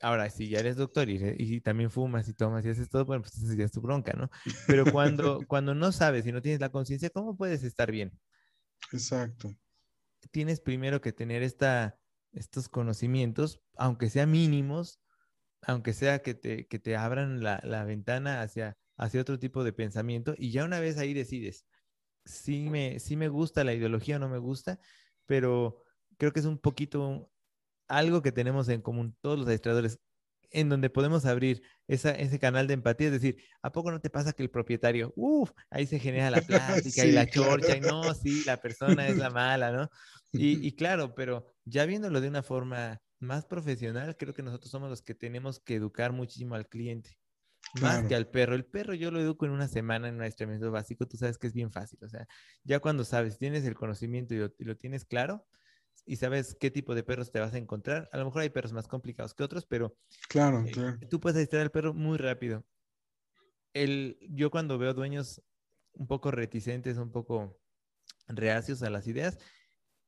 [0.00, 3.22] Ahora, si ya eres doctor y, y, también fumas y tomas y haces todo, bueno,
[3.22, 4.30] pues ya es tu bronca, ¿no?
[4.66, 8.12] Pero cuando, cuando no sabes y no tienes la conciencia, ¿cómo puedes estar bien?
[8.92, 9.54] Exacto.
[10.32, 11.98] Tienes primero que tener esta
[12.32, 15.00] estos conocimientos, aunque sean mínimos,
[15.62, 19.72] aunque sea que te, que te abran la, la, ventana hacia, hacia otro tipo de
[19.72, 21.64] pensamiento, y ya una vez ahí decides,
[22.24, 24.80] si me, me gusta la ideología o no me gusta,
[25.26, 25.82] pero
[26.18, 27.30] creo que es un poquito
[27.88, 30.00] algo que tenemos en común todos los administradores,
[30.52, 34.10] en donde podemos abrir esa, ese canal de empatía, es decir, ¿a poco no te
[34.10, 36.40] pasa que el propietario, uff, ahí se genera la
[36.92, 39.88] plática y la chorcha, y no, sí, la persona es la mala, ¿no?
[40.32, 44.88] Y, y, claro, pero ya viéndolo de una forma más profesional, creo que nosotros somos
[44.88, 47.18] los que tenemos que educar muchísimo al cliente.
[47.80, 48.54] Más que al perro.
[48.54, 51.46] El perro yo lo educo en una semana en un adiestramiento básico, tú sabes que
[51.46, 51.98] es bien fácil.
[52.02, 52.26] O sea,
[52.64, 55.46] ya cuando sabes, tienes el conocimiento y lo, tienes claro
[56.04, 58.08] y sabes qué tipo de perros te vas a encontrar.
[58.12, 59.96] A lo mejor hay perros más complicados que otros, pero
[60.28, 62.64] claro, eh, tú puedes adiestrar al perro muy rápido.
[63.72, 65.42] El, yo cuando veo dueños
[65.94, 67.58] un poco reticentes, un poco
[68.28, 69.38] reacios a las ideas,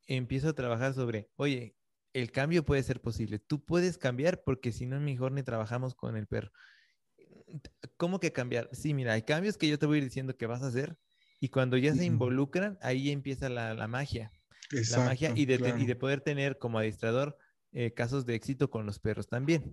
[0.06, 1.76] empiezo a trabajar sobre, oye,
[2.12, 3.38] el cambio puede ser posible.
[3.38, 6.52] Tú puedes cambiar porque si no, mejor ni trabajamos con el perro.
[7.96, 8.68] ¿Cómo que cambiar?
[8.72, 10.96] Sí, mira, hay cambios que yo te voy a ir diciendo que vas a hacer
[11.40, 14.32] y cuando ya se involucran, ahí empieza la, magia.
[14.70, 17.36] La magia y de, y de, poder tener como adiestrador
[17.72, 19.72] eh, casos de éxito con los perros también.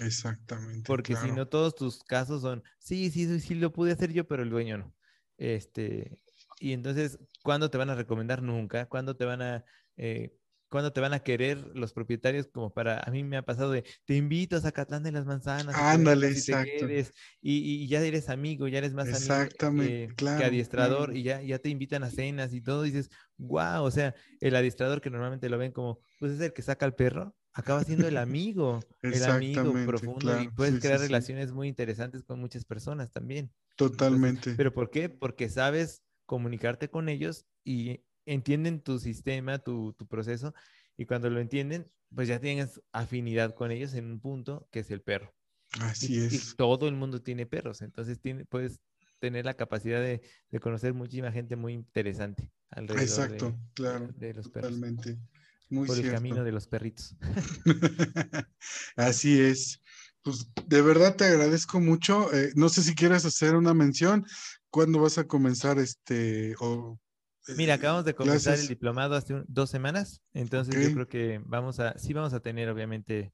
[0.00, 0.86] Exactamente.
[0.86, 4.42] Porque si no, todos tus casos son, sí, sí, sí, lo pude hacer yo, pero
[4.42, 4.94] el dueño no.
[5.38, 6.20] Este,
[6.60, 8.42] y entonces, ¿cuándo te van a recomendar?
[8.42, 8.86] Nunca.
[8.86, 9.64] ¿Cuándo te van a
[9.96, 10.37] eh,
[10.68, 13.84] cuando te van a querer los propietarios, como para, a mí me ha pasado de,
[14.04, 15.74] te invito a Zacatlán de las Manzanas.
[15.74, 16.88] Ándale, exacto.
[16.88, 17.04] y,
[17.40, 21.70] y, ya eres amigo, ya eres más Exactamente, amigo que adiestrador, y ya, ya te
[21.70, 25.58] invitan a cenas y todo, y dices, wow, o sea, el adiestrador que normalmente lo
[25.58, 29.72] ven como, pues es el que saca al perro, acaba siendo el amigo, el amigo
[29.86, 33.50] profundo, y puedes crear relaciones muy interesantes con muchas personas también.
[33.76, 34.54] Totalmente.
[34.54, 35.08] ¿Pero por qué?
[35.08, 40.54] Porque sabes comunicarte con ellos y entienden tu sistema, tu, proceso,
[40.96, 44.90] y cuando lo entienden, pues ya tienes afinidad con ellos en un punto que es
[44.90, 45.34] el perro.
[45.80, 46.52] Así es.
[46.52, 48.80] Y todo el mundo tiene perros, entonces tiene, puedes
[49.18, 50.20] tener la capacidad de,
[50.60, 54.72] conocer muchísima gente muy interesante alrededor Exacto, de, claro, de los perros.
[54.72, 55.18] Totalmente.
[55.70, 57.14] Muy por el camino de los perritos.
[58.96, 59.82] Así es.
[60.22, 62.32] Pues de verdad te agradezco mucho.
[62.32, 64.26] Eh, no sé si quieres hacer una mención.
[64.70, 66.98] ¿Cuándo vas a comenzar este o
[67.56, 71.98] Mira, acabamos de comenzar el diplomado hace dos semanas, entonces yo creo que vamos a,
[71.98, 73.32] sí vamos a tener obviamente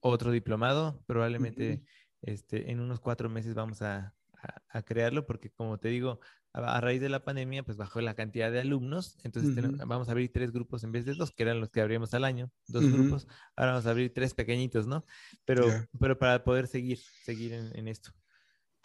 [0.00, 1.82] otro diplomado, probablemente
[2.22, 4.12] este, en unos cuatro meses vamos a,
[4.84, 6.20] crearlo, porque como te digo,
[6.52, 9.54] a, raíz de la pandemia, pues bajó la cantidad de alumnos, entonces
[9.86, 12.24] vamos a abrir tres grupos en vez de dos, que eran los que abríamos al
[12.24, 13.26] año, dos grupos,
[13.56, 15.04] ahora vamos a abrir tres pequeñitos, ¿no?
[15.44, 15.66] Pero,
[15.98, 18.12] pero para poder seguir, seguir en esto.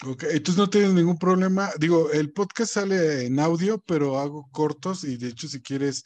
[0.03, 1.69] Ok, entonces no tienes ningún problema.
[1.77, 6.03] Digo, el podcast sale en audio, pero hago cortos y de hecho si quieres,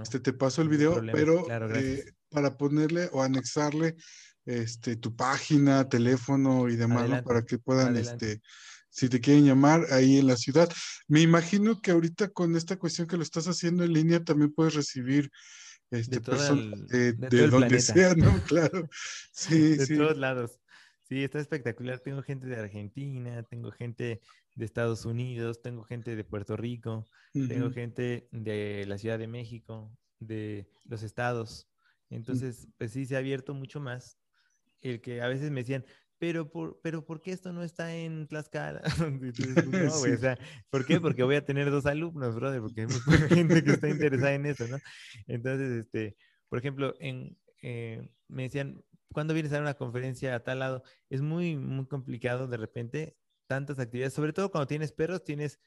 [0.00, 3.96] Este, te paso el video, pero eh, para ponerle o anexarle
[4.46, 8.40] este, tu página, teléfono y demás, para que puedan, este,
[8.88, 10.70] si te quieren llamar ahí en la ciudad.
[11.08, 14.74] Me imagino que ahorita con esta cuestión que lo estás haciendo en línea también puedes
[14.74, 15.30] recibir
[15.90, 17.12] este, personas de,
[17.48, 18.32] donde sea, ¿no?
[18.46, 18.88] Claro.
[19.32, 20.61] Sí, de todos lados.
[21.12, 22.00] Sí, está espectacular.
[22.00, 24.22] Tengo gente de Argentina, tengo gente
[24.54, 27.04] de Estados Unidos, tengo gente de Puerto Rico,
[27.34, 31.68] tengo gente de la Ciudad de México, de los estados.
[32.08, 32.14] Mm.
[32.14, 34.16] Entonces, pues sí, se ha abierto mucho más.
[34.80, 35.84] El que a veces me decían,
[36.16, 38.80] pero por, pero ¿por qué esto no está en Tlaxcala?
[39.20, 40.38] Pues, no, o sea,
[40.70, 40.98] ¿por qué?
[40.98, 44.46] Porque voy a tener dos alumnos, brother, porque hay mucha gente que está interesada en
[44.46, 44.78] eso, ¿no?
[45.26, 46.16] Entonces, este,
[46.48, 50.82] por ejemplo, en, eh, me decían, cuando vienes a una conferencia a tal lado?
[51.08, 55.60] Es muy, muy complicado de repente, tantas actividades, sobre todo cuando tienes perros, tienes,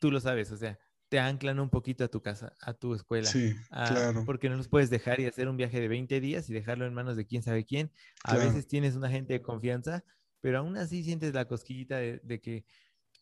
[0.00, 0.78] tú lo sabes, o sea,
[1.08, 3.28] te anclan un poquito a tu casa, a tu escuela.
[3.28, 4.24] Sí, claro.
[4.24, 6.94] Porque no los puedes dejar y hacer un viaje de 20 días y dejarlo en
[6.94, 7.92] manos de quién sabe quién.
[8.24, 10.04] A veces tienes una gente de confianza,
[10.40, 12.64] pero aún así sientes la cosquillita de, de que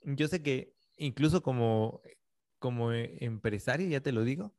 [0.02, 2.00] yo sé que incluso como,
[2.58, 4.54] como empresario, ya te lo digo,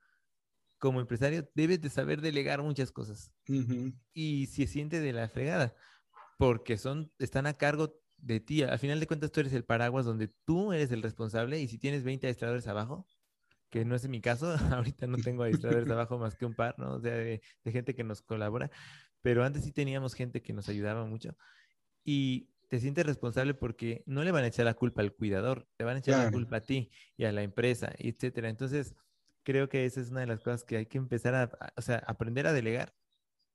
[0.86, 3.31] como empresario debes de saber delegar muchas cosas.
[4.13, 5.73] Y si siente de la fregada,
[6.38, 8.61] porque son, están a cargo de ti.
[8.61, 11.79] Al final de cuentas, tú eres el paraguas donde tú eres el responsable y si
[11.79, 13.07] tienes 20 administradores abajo,
[13.71, 16.93] que no es mi caso, ahorita no tengo administradores abajo más que un par, ¿no?
[16.93, 18.69] O sea, de, gente que nos colabora,
[19.23, 21.36] pero antes sí teníamos gente que nos ayudaba mucho.
[22.03, 25.83] Y te sientes responsable porque no le van a echar la culpa al cuidador, te
[25.83, 28.49] van a echar la culpa a ti y a la empresa, etcétera.
[28.49, 28.95] Entonces,
[29.45, 31.99] creo que esa es una de las cosas que hay que empezar a, o sea,
[32.07, 32.93] aprender a delegar,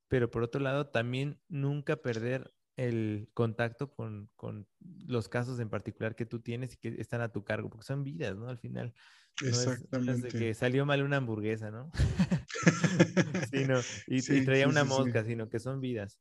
[0.09, 4.67] pero por otro lado, también nunca perder el contacto con, con,
[5.07, 8.05] los casos en particular que tú tienes y que están a tu cargo, porque son
[8.05, 8.49] vidas, ¿no?
[8.49, 8.95] Al final.
[9.43, 10.29] Exactamente.
[10.29, 11.91] Es, de que salió mal una hamburguesa, ¿no?
[13.53, 16.19] sí, no, y, traía una mosca, sino que son vidas.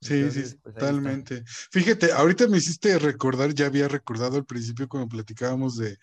[0.00, 1.44] Sí, sí, pues, totalmente.
[1.46, 5.96] Fíjate, ahorita me hiciste recordar, ya había recordado al principio cuando platicábamos de,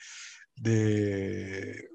[0.56, 1.90] de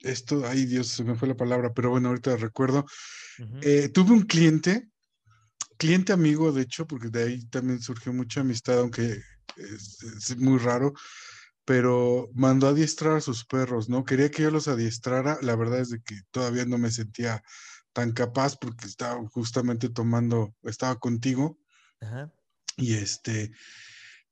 [0.00, 2.86] esto, ay Dios, se me fue la palabra, pero bueno, ahorita recuerdo.
[3.62, 4.88] Eh, tuve un cliente,
[5.76, 9.22] cliente amigo, de hecho, porque de ahí también surgió mucha amistad, aunque
[9.56, 10.92] es, muy raro,
[11.64, 14.04] pero mandó a adiestrar a sus perros, ¿no?
[14.04, 17.42] Quería que yo los adiestrara, la verdad es de que todavía no me sentía
[17.92, 21.58] tan capaz porque estaba justamente tomando, estaba contigo.
[22.76, 23.52] Y este,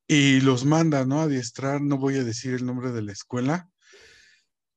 [0.06, 1.20] y los manda, ¿no?
[1.20, 3.68] A adiestrar, no voy a decir el nombre de la escuela,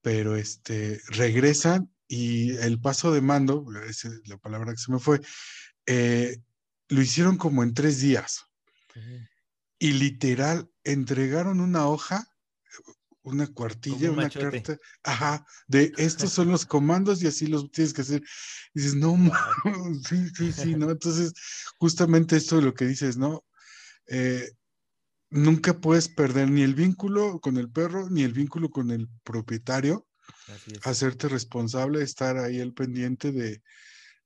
[0.02, 5.00] pero este, regresan y el paso de mando, esa es la palabra que se me
[5.00, 5.22] fue,
[5.86, 6.38] eh,
[6.90, 8.46] lo hicieron como en tres días.
[9.80, 12.28] Y literal, entregaron una hoja,
[13.24, 18.02] una cuartilla, una carta, ajá, de estos son los comandos y así los tienes que
[18.02, 18.24] hacer.
[18.74, 19.18] Y dices, no,
[20.08, 20.90] sí, sí, sí, ¿no?
[20.92, 21.34] Entonces,
[21.78, 23.46] justamente esto de lo que dices, ¿no?
[24.08, 24.52] Eh,
[25.32, 30.06] nunca puedes perder ni el vínculo con el perro, ni el vínculo con el propietario.
[30.84, 33.62] Hacerte responsable, estar ahí al pendiente de,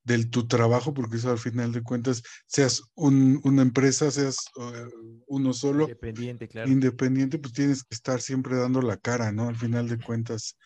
[0.04, 4.86] del tu trabajo, porque eso al final de cuentas, seas una empresa, seas eh,
[5.28, 5.84] uno solo.
[5.84, 6.70] Independiente, claro.
[6.70, 9.48] Independiente, pues tienes que estar siempre dando la cara, ¿no?
[9.50, 10.58] Al final de cuentas.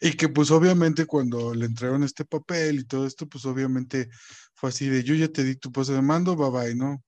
[0.00, 4.08] Y que pues obviamente cuando le entregaron este papel y todo esto, pues obviamente
[4.54, 7.02] fue así de yo ya te di tu paso de mando, bye bye, ¿no?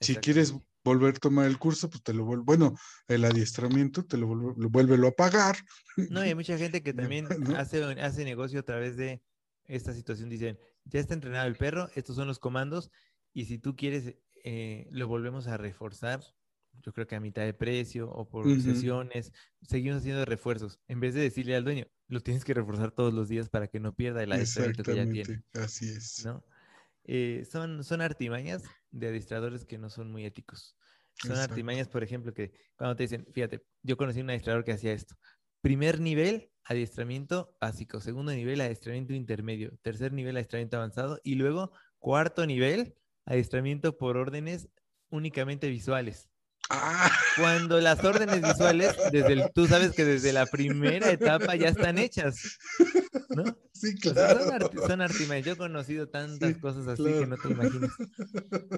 [0.00, 0.54] Si quieres
[0.84, 2.74] volver a tomar el curso, pues te lo vuelvo, bueno,
[3.08, 5.56] el adiestramiento te lo, vuelve, a pagar.
[6.10, 9.22] No, hay mucha gente que también hace, hace negocio a través de
[9.64, 10.28] esta situación.
[10.28, 12.90] Dicen, ya está entrenado el perro, estos son los comandos,
[13.32, 16.20] y si tú quieres, eh, lo volvemos a reforzar,
[16.82, 20.80] yo creo que a mitad de precio o por sesiones, seguimos haciendo refuerzos.
[20.88, 23.78] En vez de decirle al dueño, lo tienes que reforzar todos los días para que
[23.78, 25.44] no pierda el adiestramiento que ya tiene.
[25.52, 26.24] Así es.
[26.24, 26.42] ¿no?
[27.04, 28.62] Eh, son, son artimañas
[28.92, 30.76] de adiestradores que no son muy éticos.
[31.14, 34.92] Son artimañas, por ejemplo, que cuando te dicen, fíjate, yo conocí un adiestrador que hacía
[34.92, 35.14] esto.
[35.60, 38.00] Primer nivel, adiestramiento básico.
[38.00, 39.72] Segundo nivel, adiestramiento intermedio.
[39.82, 41.20] Tercer nivel, adiestramiento avanzado.
[41.22, 44.68] Y luego, cuarto nivel, adiestramiento por órdenes
[45.10, 46.28] únicamente visuales.
[46.70, 47.10] Ah.
[47.36, 51.98] Cuando las órdenes visuales, desde el, tú sabes que desde la primera etapa ya están
[51.98, 52.58] hechas,
[53.30, 53.44] ¿no?
[53.82, 54.70] Sí, claro.
[54.86, 55.44] Son, artimañas.
[55.44, 57.90] Yo he conocido tantas cosas así que no te imaginas.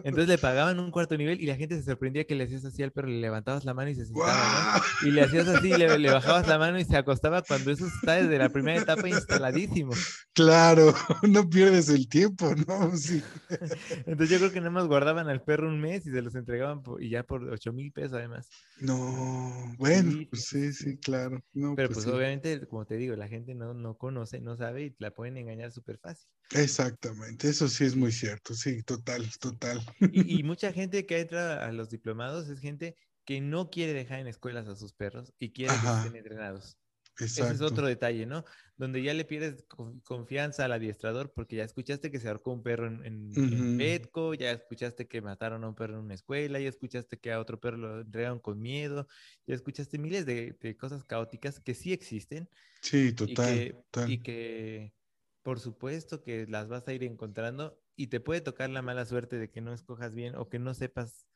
[0.02, 2.82] Entonces le pagaban un cuarto nivel y la gente se sorprendía que le hacías así
[2.82, 5.06] al perro, le levantabas la mano y se sentaba, ¿no?
[5.06, 8.14] Y le hacías así, le, le, bajabas la mano y se acostaba cuando eso está
[8.14, 9.92] desde la primera etapa instaladísimo.
[10.32, 10.94] Claro,
[11.28, 12.96] no pierdes el tiempo, ¿no?
[12.96, 13.22] Sí.
[14.06, 16.80] Entonces yo creo que nada más guardaban al perro un mes y se los entregaban
[16.98, 18.48] y ya por ocho mil pesos además.
[18.80, 21.40] No, bueno, sí, pues sí, sí, claro.
[21.52, 24.96] Pero pues, pues obviamente, como te digo, la gente no, no conoce, no sabe y
[24.98, 26.28] la pueden engañar súper fácil.
[26.54, 29.80] Exactamente, eso sí es muy cierto, sí, total, total.
[30.12, 34.26] Y, mucha gente que entra a los diplomados es gente que no quiere dejar en
[34.26, 36.76] escuelas a sus perros y quiere que estén entrenados.
[37.18, 38.44] Ese es otro detalle, ¿no?
[38.76, 39.64] Donde ya le pierdes
[40.04, 44.50] confianza al adiestrador porque ya escuchaste que se ahorcó un perro en, en, Petco, ya
[44.50, 47.76] escuchaste que mataron a un perro en una escuela, ya escuchaste que a otro perro
[47.76, 49.06] lo entregaron con miedo,
[49.46, 52.48] ya escuchaste miles de, cosas caóticas que sí existen.
[52.80, 54.94] Sí, total y que, y que,
[55.42, 59.38] por supuesto que las vas a ir encontrando y te puede tocar la mala suerte
[59.38, 61.26] de que no escojas bien o que no sepas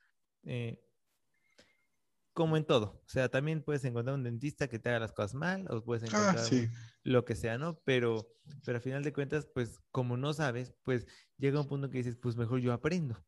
[0.45, 0.81] eh,
[2.39, 3.03] como en todo.
[3.05, 6.05] O sea, también puedes encontrar un dentista que te haga las cosas mal, o puedes
[6.05, 6.71] ah, encontrar
[7.03, 7.81] lo que sea, ¿no?
[7.85, 8.29] Pero,
[8.65, 11.05] pero a final de cuentas, pues como no sabes, pues
[11.37, 13.21] llega un punto que dices, pues mejor yo aprendo.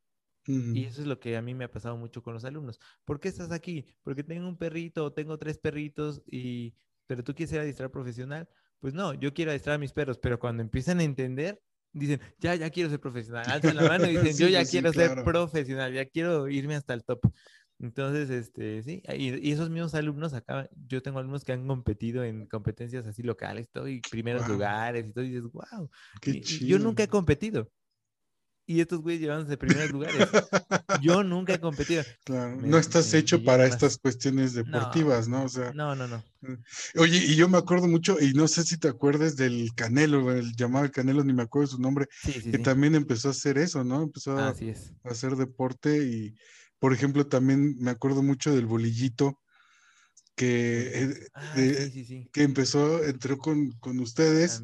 [0.46, 2.78] Y eso es lo que a mí me ha pasado mucho con los alumnos.
[3.04, 3.84] ¿Por qué estás aquí?
[4.04, 6.76] Porque tengo un perrito o tengo tres perritos y,
[7.08, 8.48] pero tú quieres ser adiestrador profesional.
[8.78, 11.61] Pues no, yo quiero adiestrar a mis perros, pero cuando empiezan a entender,
[11.92, 13.44] dicen, ya, ya quiero ser profesional.
[13.48, 17.04] Alzan la mano y dicen, yo ya quiero ser profesional, ya quiero irme hasta el
[17.04, 17.20] top.
[17.80, 22.46] Entonces, este, sí, y, esos mismos alumnos acá, yo tengo alumnos que han competido en
[22.46, 25.90] competencias así locales, todo, y primeros lugares, y todo, y dices, wow.
[26.20, 27.70] Qué yo nunca he competido.
[28.66, 30.28] Y estos güeyes llevándose primeros lugares.
[31.00, 32.04] yo nunca he competido.
[32.24, 35.72] Claro, no estás hecho para estas cuestiones deportivas, no, O sea.
[35.72, 36.22] No, no, no.
[36.42, 36.54] Mm.
[36.98, 40.54] Oye, y yo me acuerdo mucho, y no sé si te acuerdas del Canelo, el
[40.54, 44.02] llamado Canelo, ni me acuerdo su nombre, que también empezó a hacer eso, ¿no?
[44.02, 44.54] Empezó a
[45.04, 46.34] hacer deporte y
[46.80, 49.38] por ejemplo, también me acuerdo mucho del bolillito
[50.34, 51.54] que, eh, ah,
[52.32, 54.62] que empezó, entró con, ustedes.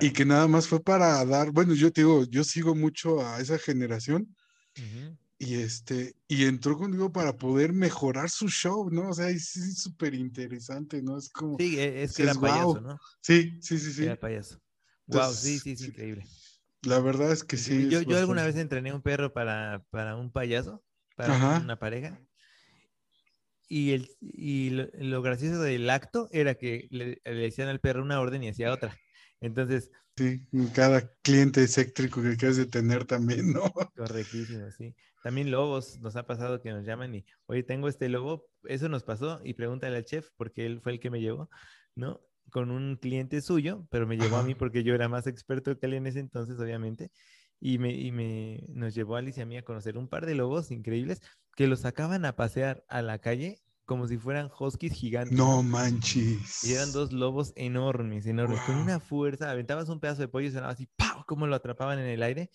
[0.00, 3.40] Y que nada más fue para dar, bueno, yo te digo, yo sigo mucho a
[3.40, 4.36] esa generación.
[5.38, 9.10] Y este, y entró conmigo para poder mejorar su show, ¿no?
[9.10, 11.18] O sea, es súper interesante, ¿no?
[11.18, 11.56] Es como.
[11.58, 12.98] Sí, e, es que era payaso, ¿no?
[13.20, 14.04] Sí, sí, sí, sí.
[14.04, 14.60] Era payaso.
[15.06, 16.26] wow, sí, sí, es increíble.
[16.82, 17.88] La verdad es que sí.
[17.88, 20.82] Yo, yo alguna vez entrené un perro para, para un payaso
[21.16, 22.20] para una pareja.
[23.68, 28.44] Y, el, y lo, gracioso del acto era que le, decían al perro una orden
[28.44, 28.96] y hacía otra.
[29.40, 29.90] Entonces.
[30.16, 33.62] Sí, cada cliente excéntrico que quieres de tener también, ¿no?
[33.96, 34.94] Correctísimo, sí.
[35.22, 39.02] También lobos, nos ha pasado que nos llaman y, oye, tengo este lobo, eso nos
[39.02, 41.50] pasó, y pregúntale al chef, porque él fue el que me llevó,
[41.96, 42.20] ¿no?
[42.50, 45.86] Con un cliente suyo, pero me llevó a mí porque yo era más experto que
[45.86, 47.10] él en ese entonces, obviamente
[47.60, 50.26] y, me, y me, nos llevó a Alicia y a mí a conocer un par
[50.26, 51.22] de lobos increíbles
[51.54, 55.36] que los sacaban a pasear a la calle como si fueran huskies gigantes.
[55.38, 56.64] No manches.
[56.64, 59.50] Y eran dos lobos enormes, enormes, con una fuerza.
[59.50, 61.24] Aventabas un pedazo de pollo y sonaba así, ¡pau!
[61.24, 62.50] Como lo atrapaban en el aire.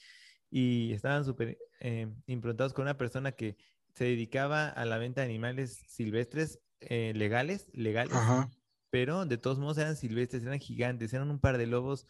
[0.49, 3.55] Y estaban súper eh, improntados con una persona que
[3.95, 8.15] se dedicaba a la venta de animales silvestres eh, legales, legales,
[8.89, 12.07] pero de todos modos eran silvestres, eran gigantes, eran un par de lobos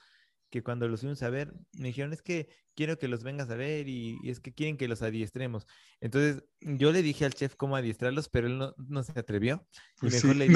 [0.52, 3.56] que cuando los fuimos a ver, me dijeron, es que quiero que los vengas a
[3.56, 5.66] ver y, es que quieren que los adiestremos.
[6.02, 9.66] Entonces, yo le dije al chef cómo adiestrarlos, pero él no, se atrevió.
[10.00, 10.50] Pues mejor le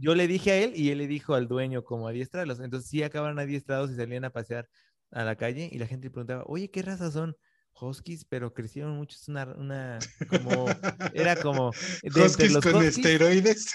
[0.00, 2.58] yo le dije a él y él le dijo al dueño cómo adiestrarlos.
[2.60, 4.68] Entonces, sí acabaron adiestrados y salían a pasear
[5.10, 7.36] a la calle y la gente le preguntaba, oye, ¿qué raza son?
[7.80, 9.16] Huskies, pero crecieron mucho.
[9.20, 9.98] Es una, una
[10.28, 10.66] como,
[11.12, 11.70] era como.
[12.04, 13.74] huskies con esteroides.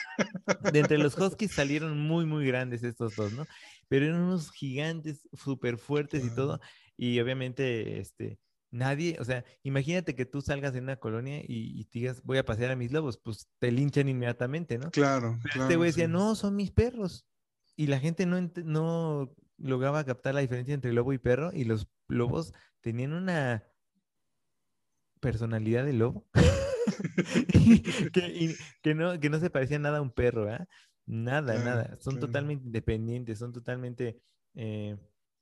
[0.72, 3.46] De entre los Huskies salieron muy, muy grandes estos dos, ¿no?
[3.88, 6.60] Pero eran unos gigantes súper fuertes y todo.
[6.96, 8.40] Y obviamente, este,
[8.72, 12.72] nadie, o sea, imagínate que tú salgas en una colonia y, digas, voy a pasear
[12.72, 14.92] a mis lobos, pues te linchan inmediatamente, ¿no?
[14.92, 15.40] Claro.
[15.56, 17.26] este güey decía, no, son mis perros.
[17.76, 21.88] Y la gente no, no lograba captar la diferencia entre lobo y perro, y los
[22.08, 23.64] lobos tenían una
[25.20, 26.26] personalidad de lobo.
[28.82, 30.68] que, no, que no se parecía nada a un perro, ¿ah?
[31.06, 31.98] Nada, nada.
[32.00, 34.20] Son totalmente independientes, son totalmente...
[34.56, 34.98] Eh,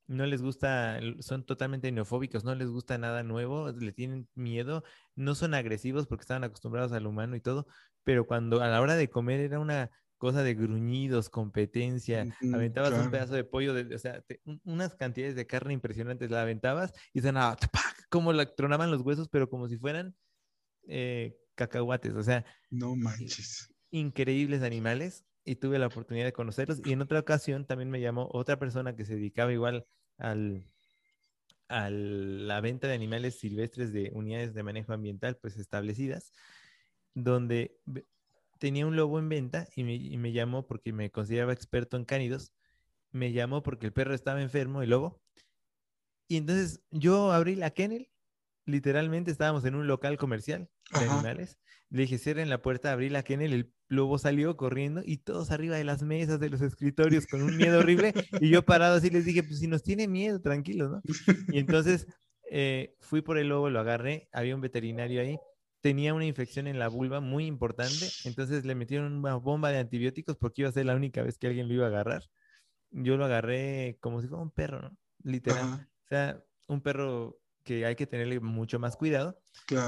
[0.08, 4.84] no les gusta, son totalmente neofóbicos, no les gusta nada nuevo, le tienen miedo,
[5.16, 7.68] no son agresivos porque estaban acostumbrados al humano y todo,
[8.06, 13.12] pero cuando a la hora de comer era una cosa de gruñidos, competencia, aventabas un
[13.12, 14.24] pedazo de pollo, de, o sea,
[14.64, 17.58] unas cantidades de carne impresionantes, la aventabas y sonaba,
[18.10, 20.16] como la tronaban los huesos, pero como si fueran
[20.88, 22.46] eh, cacahuates, o sea.
[22.70, 23.74] No manches.
[23.90, 26.82] Increíbles animales y tuve la oportunidad de conocerlos.
[26.86, 29.86] Y en otra ocasión también me llamó otra persona que se dedicaba igual
[30.18, 30.66] al,
[31.70, 36.34] a la venta de animales silvestres de unidades de manejo ambiental pues establecidas,
[37.14, 37.78] donde
[38.60, 42.06] tenía un lobo en venta y me, y me llamó porque me consideraba experto en
[42.06, 42.54] cánidos.
[43.12, 45.22] Me llamó porque el perro estaba enfermo, el lobo.
[46.28, 48.10] Y entonces yo abrí la kennel,
[48.66, 51.58] literalmente estábamos en un local comercial de animales.
[51.90, 55.78] Le dije, cierren la puerta, abrí la kennel, el lobo salió corriendo y todos arriba
[55.78, 58.14] de las mesas, de los escritorios, con un miedo horrible.
[58.42, 61.02] y yo parado así les dije, pues si nos tiene miedo, tranquilo, ¿no?
[61.48, 62.08] Y entonces
[62.52, 65.38] eh, fui por el lobo, lo agarré, había un veterinario ahí,
[65.82, 70.36] tenía una infección en la vulva muy importante, entonces le metieron una bomba de antibióticos
[70.36, 72.24] porque iba a ser la única vez que alguien lo iba a agarrar.
[72.92, 74.98] Yo lo agarré como si fuera un perro, ¿no?
[75.24, 75.88] Literal.
[76.08, 77.38] O sea, un perro
[77.68, 79.42] que hay que tenerle mucho más cuidado.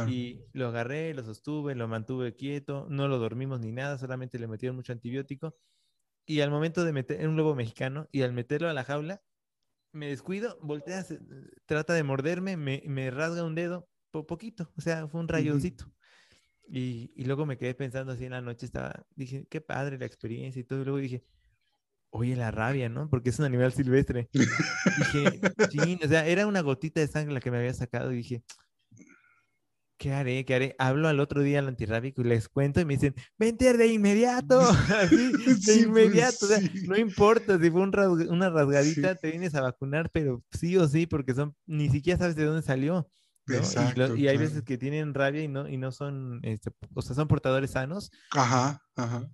[0.10, 4.48] Y lo agarré, lo sostuve, lo mantuve quieto, no lo dormimos ni nada, solamente le
[4.48, 5.56] metieron mucho antibiótico.
[6.26, 9.24] Y al momento de meter, un lobo mexicano, y al meterlo a la jaula,
[9.94, 11.06] me descuido, voltea,
[11.66, 15.86] trata de morderme, me, me rasga un dedo, poquito, o sea, fue un rayoncito.
[16.68, 20.06] y, y, luego me quedé pensando así en la noche, estaba, dije, qué padre la
[20.06, 21.24] experiencia y todo, y luego dije,
[22.12, 23.10] oye, la rabia, ¿no?
[23.10, 24.30] Porque es un animal silvestre.
[24.34, 25.40] dije,
[25.72, 28.44] sí, o sea, era una gotita de sangre la que me había sacado y dije,
[30.00, 30.46] ¿qué haré?
[30.46, 30.76] ¿Qué haré?
[30.80, 34.60] Hablo al otro día al antirrábico y les cuento y me dicen, vente de inmediato,
[34.98, 39.62] así, de pues inmediato, o sea, no importa si fue una rasgadita, te vienes a
[39.62, 43.08] vacunar, pero sí o sí, porque son, ni siquiera sabes de dónde salió.
[43.48, 44.16] ¿no?
[44.16, 47.28] y, hay veces que tienen rabia y no, y no son, este, o sea, son
[47.28, 48.12] portadores sanos.
[48.32, 49.28] Ajá, ajá.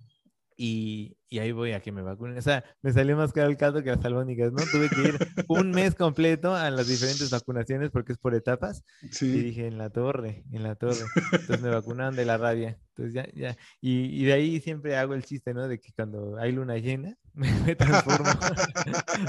[0.58, 2.38] Y, y, ahí voy a que me vacunen.
[2.38, 4.62] O sea, me salió más caro el caldo que las albónicas, ¿no?
[4.72, 8.82] Tuve que ir un mes completo a las diferentes vacunaciones porque es por etapas.
[9.10, 9.26] Sí.
[9.26, 11.04] Y dije, en la torre, en la torre.
[11.32, 12.78] Entonces me vacunaron de la rabia.
[12.96, 13.56] Entonces ya, ya.
[13.82, 15.68] Y, y de ahí siempre hago el chiste, ¿no?
[15.68, 18.30] De que cuando hay luna llena, me, transformo.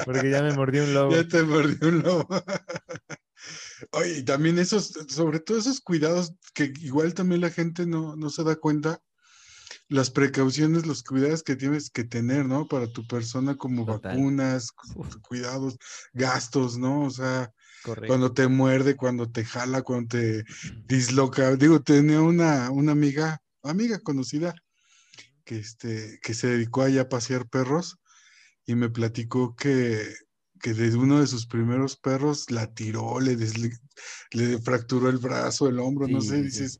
[0.05, 1.11] porque ya me mordió un lobo.
[1.11, 2.27] Ya te mordió un lobo.
[3.91, 8.29] Oye, y también esos, sobre todo esos cuidados que igual también la gente no, no
[8.29, 9.01] se da cuenta
[9.89, 12.67] las precauciones, los cuidados que tienes que tener, ¿no?
[12.67, 14.71] Para tu persona, como vacunas,
[15.21, 15.77] cuidados,
[16.13, 17.03] gastos, ¿no?
[17.03, 17.53] O sea,
[18.05, 20.43] cuando te muerde, cuando te jala, cuando te
[20.85, 21.55] disloca.
[21.55, 24.53] Digo, tenía una, una amiga, amiga conocida,
[25.45, 27.97] que, este, que se dedicó allá a pasear perros
[28.65, 30.13] y me platicó que,
[30.61, 33.37] que de uno de sus primeros perros la tiró, le,
[34.31, 36.77] le fracturó el brazo, el hombro, no sé, dices,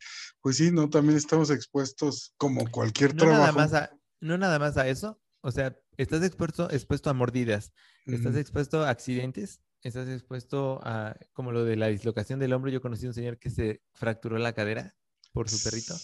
[0.48, 3.42] pues sí, no, también estamos expuestos como cualquier no trabajo.
[3.42, 3.92] Nada más a,
[4.22, 7.74] no nada más a eso, o sea, estás expuesto, expuesto a mordidas,
[8.06, 12.80] estás expuesto a accidentes, estás expuesto a, como lo de la dislocación del hombro, yo
[12.80, 14.96] conocí a un señor que se fracturó la cadera
[15.34, 15.96] por su perrito.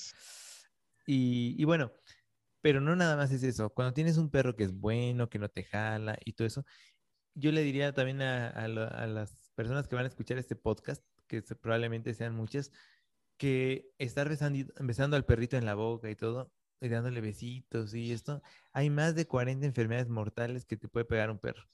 [1.08, 1.94] Y, y bueno,
[2.60, 3.70] pero no nada más es eso.
[3.70, 6.66] Cuando tienes un perro que es bueno, que no te jala y todo eso,
[7.34, 11.02] yo le diría también a, a, a las personas que van a escuchar este podcast,
[11.28, 12.72] que probablemente sean muchas,
[13.44, 18.42] que estar besando, al perrito en la boca y todo, y dándole besitos y esto,
[18.72, 21.68] hay más de 40 enfermedades mortales que te puede pegar un perro.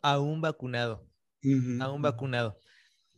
[0.00, 1.06] Aún vacunado,
[1.78, 2.58] aún vacunado.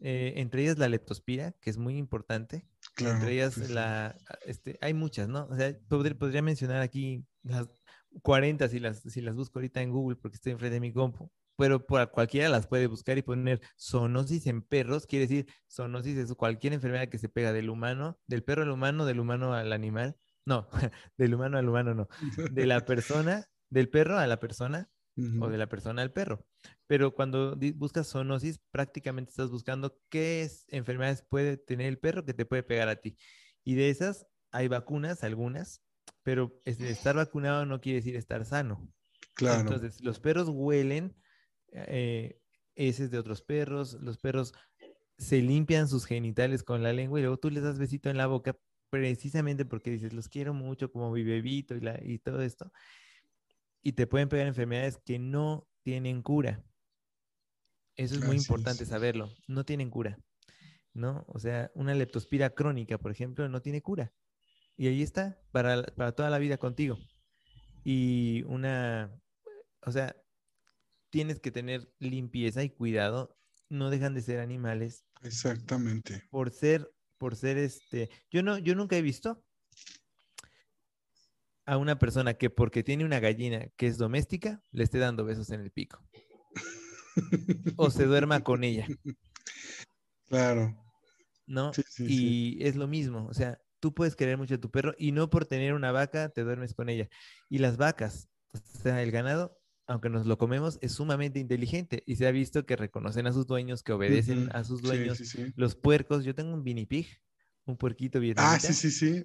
[0.00, 2.66] Eh, entre ellas la leptospira, que es muy importante.
[2.98, 5.46] entre ellas la, este, hay muchas, ¿no?
[5.48, 7.68] O sea, podría, mencionar aquí las
[8.20, 11.30] 40 si las, si las busco ahorita en Google porque estoy enfrente de mi compu,
[11.56, 16.34] pero por cualquiera las puede buscar y poner zoonosis en perros, quiere decir zoonosis es
[16.34, 20.16] cualquier enfermedad que se pega del humano, del perro al humano, del humano al animal,
[20.44, 20.68] no,
[21.16, 22.08] del humano al humano no,
[22.50, 24.90] de la persona, del perro a la persona
[25.40, 26.44] o de la persona al perro.
[26.86, 32.44] Pero cuando buscas zoonosis, prácticamente estás buscando qué enfermedades puede tener el perro que te
[32.44, 33.16] puede pegar a ti.
[33.64, 35.82] Y de esas hay vacunas, algunas,
[36.22, 38.86] pero estar vacunado no quiere decir estar sano.
[39.34, 39.60] Claro.
[39.60, 41.16] Entonces, los perros huelen
[41.88, 42.40] eh,
[42.74, 44.52] heces de otros perros, los perros
[45.18, 48.26] se limpian sus genitales con la lengua y luego tú les das besito en la
[48.26, 48.56] boca
[48.90, 52.70] precisamente porque dices, los quiero mucho como mi bebito y, la, y todo esto.
[53.82, 56.62] Y te pueden pegar enfermedades que no tienen cura.
[57.96, 59.30] Eso es muy importante saberlo.
[59.46, 60.18] No tienen cura.
[60.92, 61.24] ¿No?
[61.28, 64.12] O sea, una leptospira crónica, por ejemplo, no tiene cura.
[64.76, 66.98] Y ahí está, para, para toda la vida contigo.
[67.84, 69.10] Y una,
[69.82, 70.16] o sea,
[71.16, 73.38] tienes que tener limpieza y cuidado.
[73.70, 75.06] No dejan de ser animales.
[75.22, 76.22] Exactamente.
[76.28, 79.42] Por ser, por ser este, yo no, yo nunca he visto
[81.64, 85.48] a una persona que porque tiene una gallina que es doméstica, le esté dando besos
[85.48, 86.06] en el pico.
[87.78, 88.86] o se duerma con ella.
[90.28, 90.76] Claro.
[91.46, 91.72] ¿No?
[91.96, 95.30] y es lo mismo, o sea, tú puedes querer mucho a tu perro y no
[95.30, 97.08] por tener una vaca te duermes con ella.
[97.48, 102.16] Y las vacas, o sea, el ganado, aunque nos lo comemos, es sumamente inteligente y
[102.16, 105.20] se ha visto que reconocen a sus dueños, que obedecen a sus dueños.
[105.54, 107.06] Los puercos, yo tengo un vinipig
[107.66, 108.54] un puerquito vietnamita.
[108.54, 109.24] Ah, sí, sí, sí.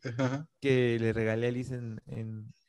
[0.59, 2.01] Que le regalé a Liz en,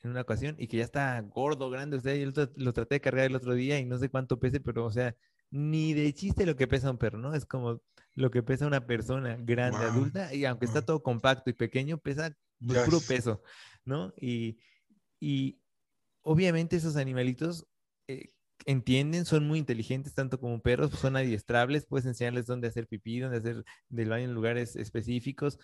[0.04, 1.96] una ocasión y que ya está gordo, grande.
[1.96, 4.60] O sea, yo lo, traté de cargar el otro día y no sé cuánto pese,
[4.60, 5.16] pero, o sea,
[5.50, 7.34] ni de chiste lo que pesa un perro, ¿no?
[7.34, 7.80] Es como
[8.14, 12.36] lo que pesa una persona grande, adulta, y aunque está todo compacto y pequeño, pesa
[12.64, 13.42] pues, puro peso,
[13.84, 14.12] ¿no?
[14.18, 14.58] Y,
[15.20, 15.58] y
[16.20, 17.66] obviamente esos animalitos
[18.08, 18.30] eh,
[18.66, 23.38] entienden, son muy inteligentes, tanto como perros, son adiestrables, puedes enseñarles dónde hacer pipí, dónde
[23.38, 25.58] hacer del baño en lugares específicos,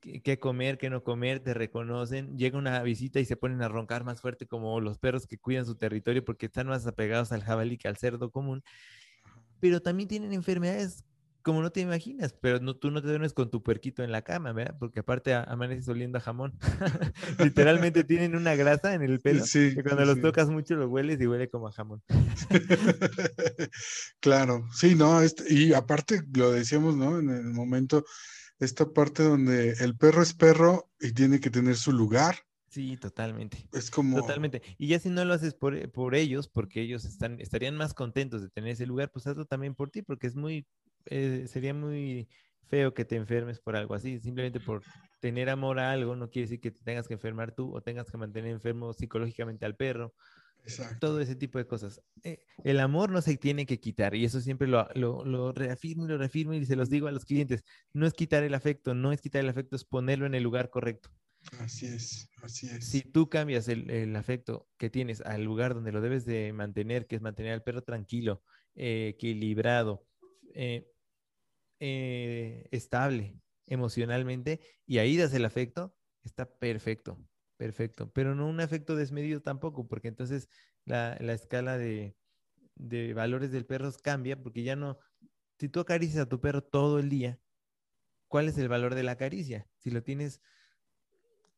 [0.00, 4.04] qué comer, qué no comer, te reconocen, llega una visita y se ponen a roncar
[4.04, 7.78] más fuerte como los perros que cuidan su territorio porque están más apegados al jabalí
[7.78, 8.62] que al cerdo común,
[9.60, 11.04] pero también tienen enfermedades
[11.42, 14.22] como no te imaginas, pero no, tú no te duermes con tu puerquito en la
[14.22, 14.76] cama, ¿verdad?
[14.78, 16.58] Porque aparte amaneces oliendo a jamón.
[17.38, 21.26] Literalmente tienen una grasa en el pelo que cuando los tocas mucho lo hueles y
[21.26, 22.02] huele como a jamón.
[24.20, 27.18] claro, sí, no, este, y aparte lo decíamos, ¿no?
[27.18, 28.04] En el momento,
[28.58, 32.36] esta parte donde el perro es perro y tiene que tener su lugar.
[32.72, 33.68] Sí, totalmente.
[33.74, 34.16] Es como.
[34.16, 34.62] Totalmente.
[34.78, 38.40] Y ya si no lo haces por, por ellos, porque ellos están, estarían más contentos
[38.40, 40.66] de tener ese lugar, pues hazlo también por ti, porque es muy
[41.06, 42.28] eh, sería muy
[42.68, 44.18] feo que te enfermes por algo así.
[44.18, 44.82] Simplemente por
[45.20, 48.10] tener amor a algo no quiere decir que te tengas que enfermar tú o tengas
[48.10, 50.14] que mantener enfermo psicológicamente al perro.
[51.00, 52.00] Todo ese tipo de cosas.
[52.22, 56.04] Eh, el amor no se tiene que quitar y eso siempre lo, lo, lo, reafirmo
[56.04, 57.64] y lo reafirmo y se los digo a los clientes.
[57.92, 60.70] No es quitar el afecto, no es quitar el afecto, es ponerlo en el lugar
[60.70, 61.10] correcto.
[61.58, 62.88] Así es, así es.
[62.88, 67.06] Si tú cambias el, el afecto que tienes al lugar donde lo debes de mantener,
[67.06, 68.42] que es mantener al perro tranquilo,
[68.74, 70.06] eh, equilibrado,
[70.54, 70.86] eh,
[71.84, 77.18] eh, estable emocionalmente y ahí das el afecto, está perfecto,
[77.56, 78.12] perfecto.
[78.12, 80.48] Pero no un afecto desmedido tampoco, porque entonces
[80.84, 82.14] la, escala de,
[83.16, 84.96] valores del perro cambia, porque ya no,
[85.58, 87.40] si tú acaricias a tu perro todo el día,
[88.28, 89.66] ¿cuál es el valor de la caricia?
[89.78, 90.40] Si lo tienes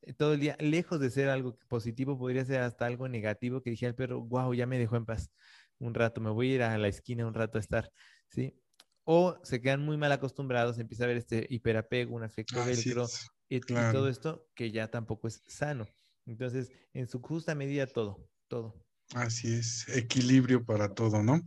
[0.01, 3.69] eh, todo el día, lejos de ser algo positivo, podría ser hasta algo negativo que
[3.69, 5.31] dije al perro, wow, ya me dejó en paz
[5.79, 7.93] un rato, me voy a ir a la esquina un rato a estar,
[8.31, 8.59] ¿sí?
[9.05, 13.07] O se quedan muy mal acostumbrados, empieza a haber este hiperapego, un afecto velcro
[13.49, 15.87] y, todo esto que ya tampoco es sano.
[16.27, 18.75] Entonces, en su justa medida, todo, todo.
[19.15, 21.41] Así es, equilibrio para todo, ¿no?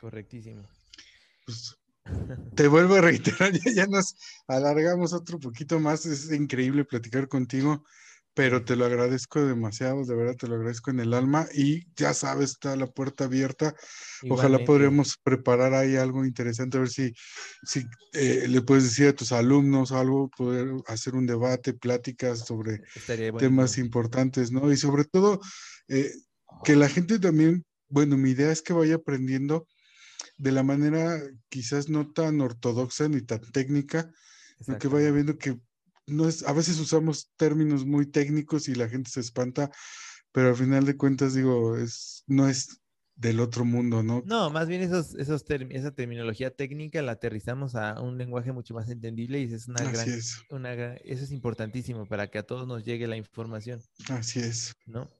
[0.00, 0.68] Correctísimo.
[1.44, 1.76] Pues,
[2.54, 4.16] te vuelvo a reiterar, ya nos
[4.46, 7.84] alargamos otro poquito más, es increíble platicar contigo
[8.40, 12.14] pero te lo agradezco demasiado, de verdad te lo agradezco en el alma y ya
[12.14, 13.74] sabes, está la puerta abierta.
[14.30, 17.12] Ojalá podríamos preparar ahí algo interesante, a ver si,
[17.62, 17.84] si
[18.14, 22.80] eh, le puedes decir a tus alumnos algo, poder hacer un debate, pláticas sobre
[23.38, 24.72] temas importantes, ¿no?
[24.72, 25.38] Y sobre todo,
[25.88, 26.10] eh,
[26.64, 29.66] que la gente también, bueno, mi idea es que vaya aprendiendo
[30.38, 34.10] de la manera quizás no tan ortodoxa ni tan técnica,
[34.62, 35.60] sino que vaya viendo que
[36.10, 39.70] no es, a veces usamos términos muy técnicos y la gente se espanta,
[40.32, 42.80] pero al final de cuentas digo, es, no es
[43.16, 44.22] del otro mundo, ¿no?
[44.24, 48.88] No, más bien esos, esos esa terminología técnica la aterrizamos a un lenguaje mucho más
[48.88, 50.08] entendible y es una gran,
[50.48, 53.82] Una eso es importantísimo para que a todos nos llegue la información.
[54.08, 54.72] Así es.
[54.86, 55.10] ¿No?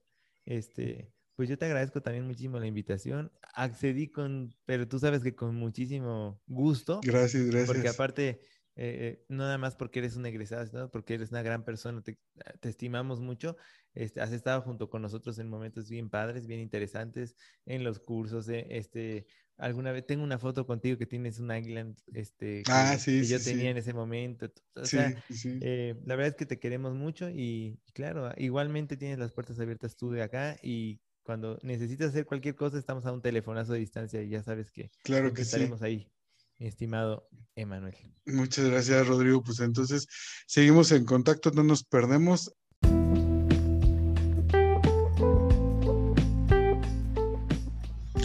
[0.47, 3.33] este, pues yo te agradezco también muchísimo la invitación.
[3.55, 7.01] Accedí con, pero tú sabes que con muchísimo gusto.
[7.03, 7.67] Gracias, gracias.
[7.67, 8.41] Porque aparte,
[8.77, 12.19] eh, no nada más porque eres un egresado, sino porque eres una gran persona, te,
[12.63, 13.57] estimamos mucho.
[13.95, 17.37] Este, has estado junto con nosotros en momentos bien padres, bien interesantes,
[17.67, 19.27] en los cursos, eh, este,
[19.61, 23.71] alguna vez tengo una foto contigo que tienes un águila este, ah, que, yo tenía
[23.71, 24.51] en ese momento.
[24.75, 25.15] O sea,
[25.45, 29.97] eh, la verdad es que te queremos mucho y, claro, igualmente tienes las puertas abiertas
[29.97, 34.23] tú de acá y cuando necesitas hacer cualquier cosa estamos a un telefonazo de distancia
[34.23, 36.11] y ya sabes que, claro que estaremos ahí,
[36.61, 37.27] mi estimado
[37.57, 37.97] Emanuel.
[38.27, 39.43] Muchas gracias, Rodrigo.
[39.43, 40.07] Pues entonces
[40.47, 42.53] seguimos en contacto, no nos perdemos.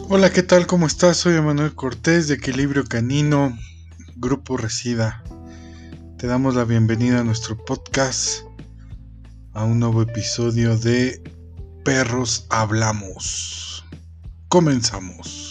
[0.08, 0.68] Hola, ¿qué tal?
[0.68, 1.18] ¿Cómo estás?
[1.18, 3.58] Soy Emanuel Cortés de Equilibrio Canino,
[4.18, 5.24] Grupo Resida.
[6.18, 8.46] Te damos la bienvenida a nuestro podcast,
[9.54, 11.24] a un nuevo episodio de
[11.84, 13.84] Perros Hablamos.
[14.48, 15.45] Comenzamos.